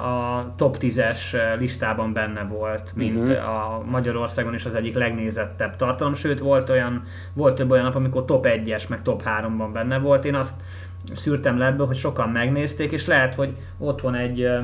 a 0.04 0.46
top 0.56 0.78
10-es 0.80 1.20
listában 1.60 2.14
benne 2.14 2.44
volt, 2.44 2.92
mint 2.96 3.18
Mhm. 3.28 3.32
a 3.32 3.82
Magyarországon 3.86 4.54
is 4.54 4.66
az 4.66 4.76
egyik 4.76 4.96
legnézettebb 4.96 5.76
tartalom, 5.76 6.14
sőt 6.14 6.40
volt 6.40 6.70
olyan, 6.70 7.04
volt 7.34 7.56
több 7.56 7.72
olyan 7.72 7.84
nap, 7.84 7.96
amikor 7.96 8.26
top 8.26 8.46
1-es, 8.46 8.88
meg 8.90 9.02
top 9.02 9.24
3-ban 9.26 9.70
benne 9.74 9.98
volt. 9.98 10.26
Én 10.26 10.36
azt 10.36 10.56
szűrtem 11.14 11.58
le 11.58 11.66
ebből, 11.66 11.86
hogy 11.86 11.96
sokan 11.96 12.30
megnézték, 12.30 12.92
és 12.92 13.06
lehet, 13.06 13.36
hogy 13.36 13.56
otthon 13.78 14.16
egy 14.16 14.42
ö, 14.42 14.60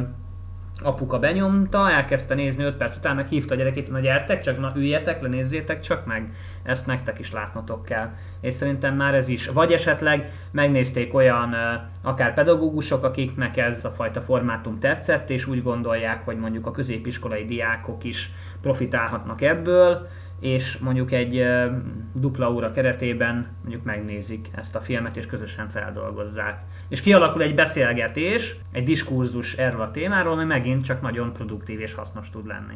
apuka 0.81 1.19
benyomta, 1.19 1.91
elkezdte 1.91 2.33
nézni 2.33 2.63
5 2.63 2.75
perc 2.75 2.97
után, 2.97 3.15
meg 3.15 3.27
hívta 3.27 3.53
a 3.53 3.57
gyerekét, 3.57 3.89
na 3.89 3.99
gyertek, 3.99 4.41
csak 4.41 4.59
na 4.59 4.73
üljetek 4.75 5.21
le, 5.21 5.27
nézzétek 5.27 5.79
csak 5.79 6.05
meg, 6.05 6.33
ezt 6.63 6.87
nektek 6.87 7.19
is 7.19 7.31
látnotok 7.31 7.85
kell. 7.85 8.09
És 8.41 8.53
szerintem 8.53 8.95
már 8.95 9.13
ez 9.13 9.27
is. 9.27 9.47
Vagy 9.47 9.71
esetleg 9.71 10.31
megnézték 10.51 11.13
olyan 11.13 11.55
akár 12.01 12.33
pedagógusok, 12.33 13.03
akiknek 13.03 13.57
ez 13.57 13.85
a 13.85 13.89
fajta 13.89 14.21
formátum 14.21 14.79
tetszett, 14.79 15.29
és 15.29 15.47
úgy 15.47 15.63
gondolják, 15.63 16.25
hogy 16.25 16.37
mondjuk 16.37 16.65
a 16.65 16.71
középiskolai 16.71 17.45
diákok 17.45 18.03
is 18.03 18.31
profitálhatnak 18.61 19.41
ebből, 19.41 20.07
és 20.43 20.77
mondjuk 20.77 21.11
egy 21.11 21.45
dupla 22.13 22.51
óra 22.51 22.71
keretében 22.71 23.47
mondjuk 23.61 23.83
megnézik 23.83 24.49
ezt 24.55 24.75
a 24.75 24.79
filmet, 24.79 25.17
és 25.17 25.25
közösen 25.25 25.69
feldolgozzák. 25.69 26.61
És 26.89 27.01
kialakul 27.01 27.41
egy 27.41 27.55
beszélgetés, 27.55 28.55
egy 28.71 28.83
diskurzus 28.83 29.53
erről 29.53 29.81
a 29.81 29.91
témáról, 29.91 30.33
ami 30.33 30.43
megint 30.43 30.83
csak 30.83 31.01
nagyon 31.01 31.33
produktív 31.33 31.79
és 31.79 31.93
hasznos 31.93 32.29
tud 32.29 32.47
lenni. 32.47 32.75